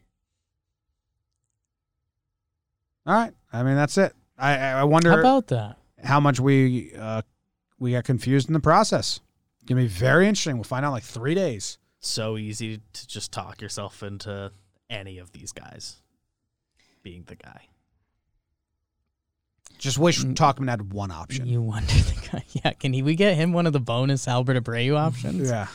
All 3.06 3.14
right. 3.14 3.32
I 3.52 3.62
mean, 3.62 3.76
that's 3.76 3.98
it. 3.98 4.14
I 4.38 4.56
I 4.56 4.70
I 4.80 4.84
wonder 4.84 5.10
How 5.12 5.18
about 5.20 5.46
that? 5.48 5.76
how 6.04 6.20
much 6.20 6.38
we 6.40 6.92
uh, 6.94 7.22
we 7.78 7.92
got 7.92 8.04
confused 8.04 8.48
in 8.48 8.52
the 8.54 8.60
process. 8.60 9.20
It's 9.56 9.64
gonna 9.68 9.80
be 9.82 9.86
very 9.88 10.28
interesting. 10.28 10.56
We'll 10.56 10.64
find 10.64 10.84
out 10.84 10.88
in 10.88 10.92
like 10.94 11.02
three 11.04 11.34
days. 11.34 11.78
so 12.00 12.36
easy 12.36 12.80
to 12.92 13.06
just 13.08 13.32
talk 13.32 13.60
yourself 13.60 14.02
into 14.02 14.50
any 14.90 15.18
of 15.18 15.32
these 15.32 15.52
guys 15.52 15.96
being 17.02 17.24
the 17.26 17.34
guy. 17.36 17.62
Just 19.78 19.98
wish 19.98 20.20
Mm. 20.22 20.34
Tauchman 20.34 20.68
had 20.70 20.92
one 20.92 21.10
option. 21.10 21.46
You 21.46 21.60
wonder 21.60 21.92
the 21.92 22.28
guy. 22.32 22.44
Yeah, 22.64 22.72
can 22.72 22.92
he, 22.92 23.02
we 23.02 23.14
get 23.14 23.34
him 23.36 23.52
one 23.52 23.66
of 23.66 23.72
the 23.72 23.80
bonus 23.80 24.26
Albert 24.26 24.62
Abreu 24.62 24.96
options? 24.96 25.48
Yeah. 25.50 25.66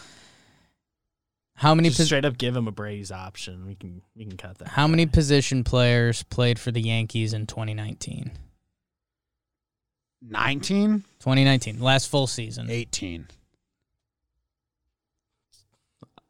How 1.53 1.75
many 1.75 1.89
Just 1.89 1.99
pos- 1.99 2.05
straight 2.07 2.25
up 2.25 2.37
give 2.37 2.55
him 2.55 2.67
a 2.67 2.71
Braves 2.71 3.11
option. 3.11 3.67
We 3.67 3.75
can 3.75 4.01
we 4.15 4.25
can 4.25 4.37
cut 4.37 4.57
that. 4.59 4.69
how 4.69 4.87
many 4.87 5.05
position 5.05 5.63
players 5.63 6.23
played 6.23 6.57
for 6.57 6.71
the 6.71 6.81
Yankees 6.81 7.33
in 7.33 7.45
2019? 7.45 8.31
19, 10.21 11.03
2019, 11.19 11.79
last 11.79 12.07
full 12.09 12.27
season. 12.27 12.69
18. 12.69 13.27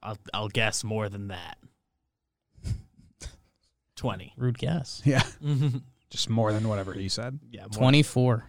I'll 0.04 0.18
I'll 0.34 0.50
guess 0.50 0.84
more 0.84 1.10
than 1.10 1.28
that. 1.28 1.58
Twenty. 3.96 4.34
Rude 4.38 4.58
guess. 4.58 5.02
Yeah. 5.06 5.22
yeah, 5.42 5.70
Just 6.10 6.30
more 6.30 6.52
than 6.54 6.68
whatever 6.68 6.94
he 6.94 7.08
said. 7.10 7.40
more. 7.54 7.68
24. 7.70 8.46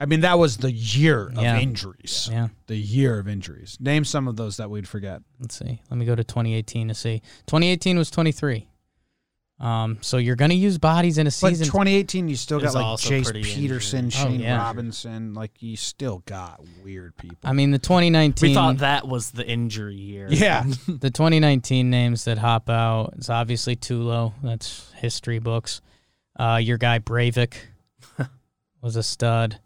I 0.00 0.06
mean, 0.06 0.22
that 0.22 0.38
was 0.38 0.56
the 0.56 0.72
year 0.72 1.26
of 1.28 1.34
Yeah. 1.42 1.58
injuries. 1.60 2.28
Yeah. 2.32 2.48
The 2.66 2.76
year 2.76 3.18
of 3.18 3.28
injuries. 3.28 3.76
Name 3.78 4.04
some 4.04 4.26
of 4.26 4.36
those 4.36 4.56
that 4.56 4.70
we'd 4.70 4.88
forget. 4.88 5.20
Let's 5.38 5.58
see. 5.58 5.80
Let 5.90 5.96
me 5.98 6.06
go 6.06 6.14
to 6.14 6.24
2018 6.24 6.88
to 6.88 6.94
see. 6.94 7.20
2018 7.46 7.98
was 7.98 8.10
23. 8.10 8.66
Um, 9.60 9.98
so 10.00 10.16
you're 10.16 10.36
going 10.36 10.50
to 10.50 10.56
use 10.56 10.78
bodies 10.78 11.18
in 11.18 11.26
a 11.26 11.28
But 11.28 11.34
season. 11.34 11.66
2018, 11.66 12.28
you 12.28 12.36
still 12.36 12.60
There's 12.60 12.72
got 12.72 12.78
like 12.78 12.86
also 12.86 13.10
Jace 13.10 13.24
pretty 13.24 13.42
Peterson, 13.42 14.06
injured. 14.06 14.26
Oh, 14.26 14.30
Shane 14.30 14.40
yeah. 14.40 14.56
Robinson. 14.56 15.34
Like, 15.34 15.60
you 15.60 15.76
still 15.76 16.22
got 16.24 16.62
weird 16.82 17.14
people. 17.18 17.36
I 17.44 17.52
mean, 17.52 17.70
the 17.70 17.78
2019. 17.78 18.48
We 18.48 18.54
thought 18.54 18.78
that 18.78 19.06
was 19.06 19.32
the 19.32 19.46
injury 19.46 19.96
year. 19.96 20.28
yeah. 20.30 20.64
the 20.88 21.10
2019 21.10 21.90
names 21.90 22.24
that 22.24 22.38
hop 22.38 22.70
out 22.70 23.12
is 23.18 23.28
obviously 23.28 23.76
Tulo. 23.76 24.32
That's 24.42 24.90
history 24.94 25.40
books. 25.40 25.82
Uh, 26.38 26.58
your 26.62 26.78
guy 26.78 26.98
Breyvic 26.98 27.52
was 28.80 28.96
a 28.96 29.02
stud. 29.02 29.60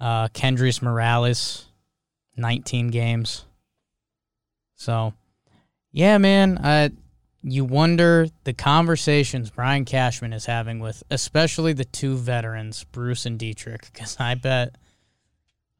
Uh, 0.00 0.26
Kendrys 0.28 0.82
Morales, 0.82 1.66
19 2.36 2.88
games. 2.88 3.44
So, 4.74 5.14
yeah, 5.92 6.18
man. 6.18 6.58
Uh, 6.58 6.88
you 7.48 7.64
wonder 7.64 8.26
the 8.42 8.52
conversations 8.52 9.50
Brian 9.50 9.84
Cashman 9.84 10.32
is 10.32 10.46
having 10.46 10.80
with, 10.80 11.04
especially 11.12 11.72
the 11.72 11.84
two 11.84 12.16
veterans, 12.16 12.82
Bruce 12.90 13.24
and 13.24 13.38
Dietrich, 13.38 13.88
because 13.92 14.16
I 14.18 14.34
bet, 14.34 14.74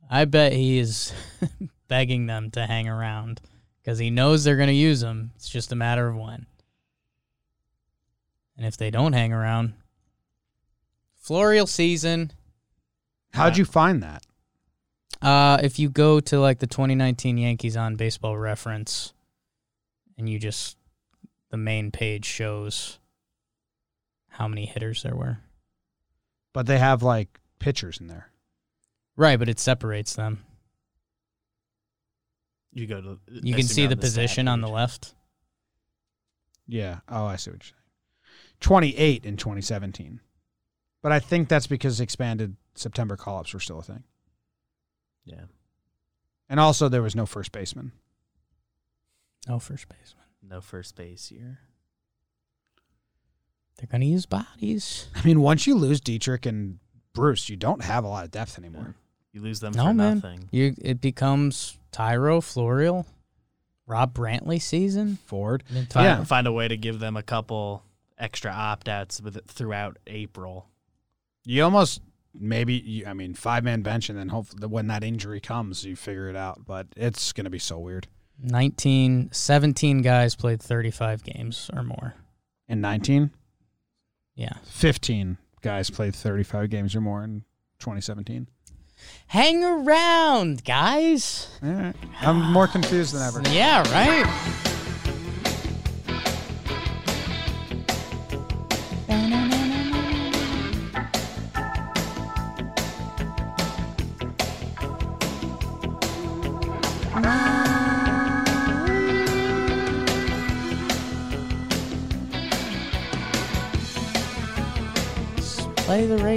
I 0.09 0.27
bet 0.27 0.53
he 0.53 0.79
is 0.79 1.13
begging 1.89 2.27
them 2.27 2.53
to 2.53 2.67
hang 2.67 2.89
around 2.89 3.41
because 3.83 3.99
he 3.99 4.11
knows 4.11 4.45
they're 4.45 4.57
going 4.57 4.69
to 4.69 4.75
use 4.75 5.01
them. 5.01 5.33
It's 5.35 5.49
just 5.49 5.73
a 5.73 5.77
matter 5.77 6.07
of 6.07 6.17
when. 6.17 6.47
And 8.57 8.65
if 8.65 8.77
they 8.77 8.93
don't 8.93 9.13
hang 9.13 9.33
around, 9.33 9.75
Florial 11.21 11.69
season. 11.69 12.31
How'd 13.33 13.57
you 13.57 13.65
find 13.65 14.05
that? 14.05 14.23
Uh, 15.21 15.59
if 15.65 15.81
you 15.81 15.91
go 15.91 16.21
to 16.21 16.39
like 16.39 16.61
the 16.61 16.69
2019 16.69 17.39
Yankees 17.39 17.77
on 17.77 17.97
Baseball 17.97 18.39
Reference, 18.39 19.13
and 20.17 20.29
you 20.29 20.39
just 20.39 20.76
the 21.57 21.62
main 21.62 21.90
page 21.90 22.27
shows 22.27 22.99
how 24.29 24.47
many 24.47 24.66
hitters 24.66 25.03
there 25.03 25.16
were. 25.16 25.38
But 26.53 26.66
they 26.66 26.79
have 26.79 27.03
like 27.03 27.40
pictures 27.59 27.99
in 27.99 28.09
there. 28.09 28.31
Right, 29.16 29.38
but 29.38 29.49
it 29.49 29.59
separates 29.59 30.14
them. 30.14 30.45
You 32.75 32.87
go 32.87 33.01
to. 33.01 33.19
You 33.31 33.55
can 33.55 33.64
see 33.64 33.87
the 33.87 33.97
position 33.97 34.49
on 34.49 34.61
the 34.61 34.69
left. 34.69 35.14
Yeah. 36.66 36.99
Oh, 37.09 37.25
I 37.25 37.37
see 37.37 37.51
what 37.51 37.62
you're 37.64 37.71
saying. 37.71 37.73
28 38.61 39.25
in 39.25 39.38
2017. 39.38 40.21
But 41.03 41.12
I 41.12 41.21
think 41.21 41.49
that's 41.49 41.66
because 41.66 42.01
expanded 42.01 42.57
September 42.75 43.16
call 43.16 43.38
ups 43.38 43.55
were 43.55 43.61
still 43.61 43.79
a 43.79 43.83
thing. 43.83 44.05
Yeah. 45.25 45.45
And 46.51 46.61
also, 46.61 46.90
there 46.90 47.03
was 47.03 47.16
no 47.16 47.25
first 47.25 47.51
baseman. 47.53 47.92
No 49.49 49.59
first 49.59 49.88
baseman. 49.88 50.26
No 50.49 50.61
first 50.61 50.95
base 50.97 51.27
here. 51.29 51.59
They're 53.79 53.89
going 53.89 54.01
to 54.01 54.07
use 54.07 54.27
bodies. 54.27 55.09
I 55.15 55.23
mean, 55.27 55.41
once 55.41 55.67
you 55.67 55.75
lose 55.75 56.01
Dietrich 56.01 56.47
and 56.47 56.79
Bruce, 57.13 57.49
you 57.49 57.57
don't 57.57 57.83
have 57.83 58.05
a 58.05 58.09
lot 58.09 58.25
of 58.25 58.31
depth 58.31 58.59
anymore. 58.59 58.95
You 59.33 59.43
lose 59.43 59.61
them 59.61 59.73
No, 59.75 59.87
for 59.89 59.95
man. 59.95 60.15
nothing. 60.17 60.49
You 60.51 60.75
it 60.81 61.01
becomes 61.01 61.77
Tyro, 61.93 62.41
Florial, 62.41 63.05
Rob 63.87 64.15
Brantley 64.15 64.61
season. 64.63 65.19
Ford. 65.27 65.63
I 65.71 65.85
Find, 65.85 66.05
Yeah. 66.05 66.25
find 66.25 66.47
a 66.47 66.53
way 66.53 66.69
to 66.69 66.77
give 66.77 67.01
them 67.01 67.17
a 67.19 67.23
couple 67.23 67.83
extra 68.17 68.51
opt 68.51 68.89
outs 68.89 69.21
with 69.21 69.37
it 69.37 69.47
throughout 69.47 69.99
April. 70.07 70.69
You 71.45 71.65
almost 71.65 72.01
maybe. 72.35 72.75
You, 72.75 73.07
I 73.07 73.13
mean, 73.13 73.35
five 73.35 73.63
man 73.63 73.83
bench, 73.83 74.09
and 74.09 74.19
then 74.19 74.31
hopefully 74.31 74.67
when 74.67 74.87
that 74.87 75.05
injury 75.05 75.41
comes, 75.41 75.85
you 75.85 75.97
figure 75.97 76.31
it 76.31 76.37
out. 76.37 76.65
But 76.65 76.87
it's 76.97 77.33
gonna 77.35 77.51
be 77.51 77.59
so 77.59 77.79
weird. 77.79 78.07
19, 78.42 79.31
17 79.33 80.03
guys 80.03 80.35
played 80.35 80.61
35 80.62 81.22
games 81.25 81.70
or 81.75 81.83
more. 81.83 82.14
In 82.68 82.81
19, 82.81 83.31
Yeah. 84.35 84.55
15 84.64 85.38
guys 85.62 85.88
played 85.90 86.14
35 86.14 86.68
games 86.70 86.94
or 86.94 87.01
more 87.01 87.22
in 87.25 87.44
2017. 87.79 88.49
Hang 89.29 89.62
around, 89.64 90.64
guys. 90.64 91.49
All 91.62 91.70
right. 91.70 91.94
I'm 92.20 92.53
more 92.53 92.66
confused 92.66 93.14
than 93.14 93.22
ever. 93.22 93.42
Yeah, 93.51 93.83
right? 93.92 94.66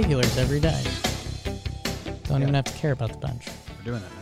Regulars 0.02 0.38
every 0.38 0.60
day. 0.60 0.82
Don't 2.24 2.40
even 2.40 2.54
have 2.54 2.64
to 2.64 2.72
care 2.72 2.92
about 2.92 3.12
the 3.12 3.18
bench. 3.18 3.46
We're 3.78 3.84
doing 3.84 4.02
it. 4.02 4.19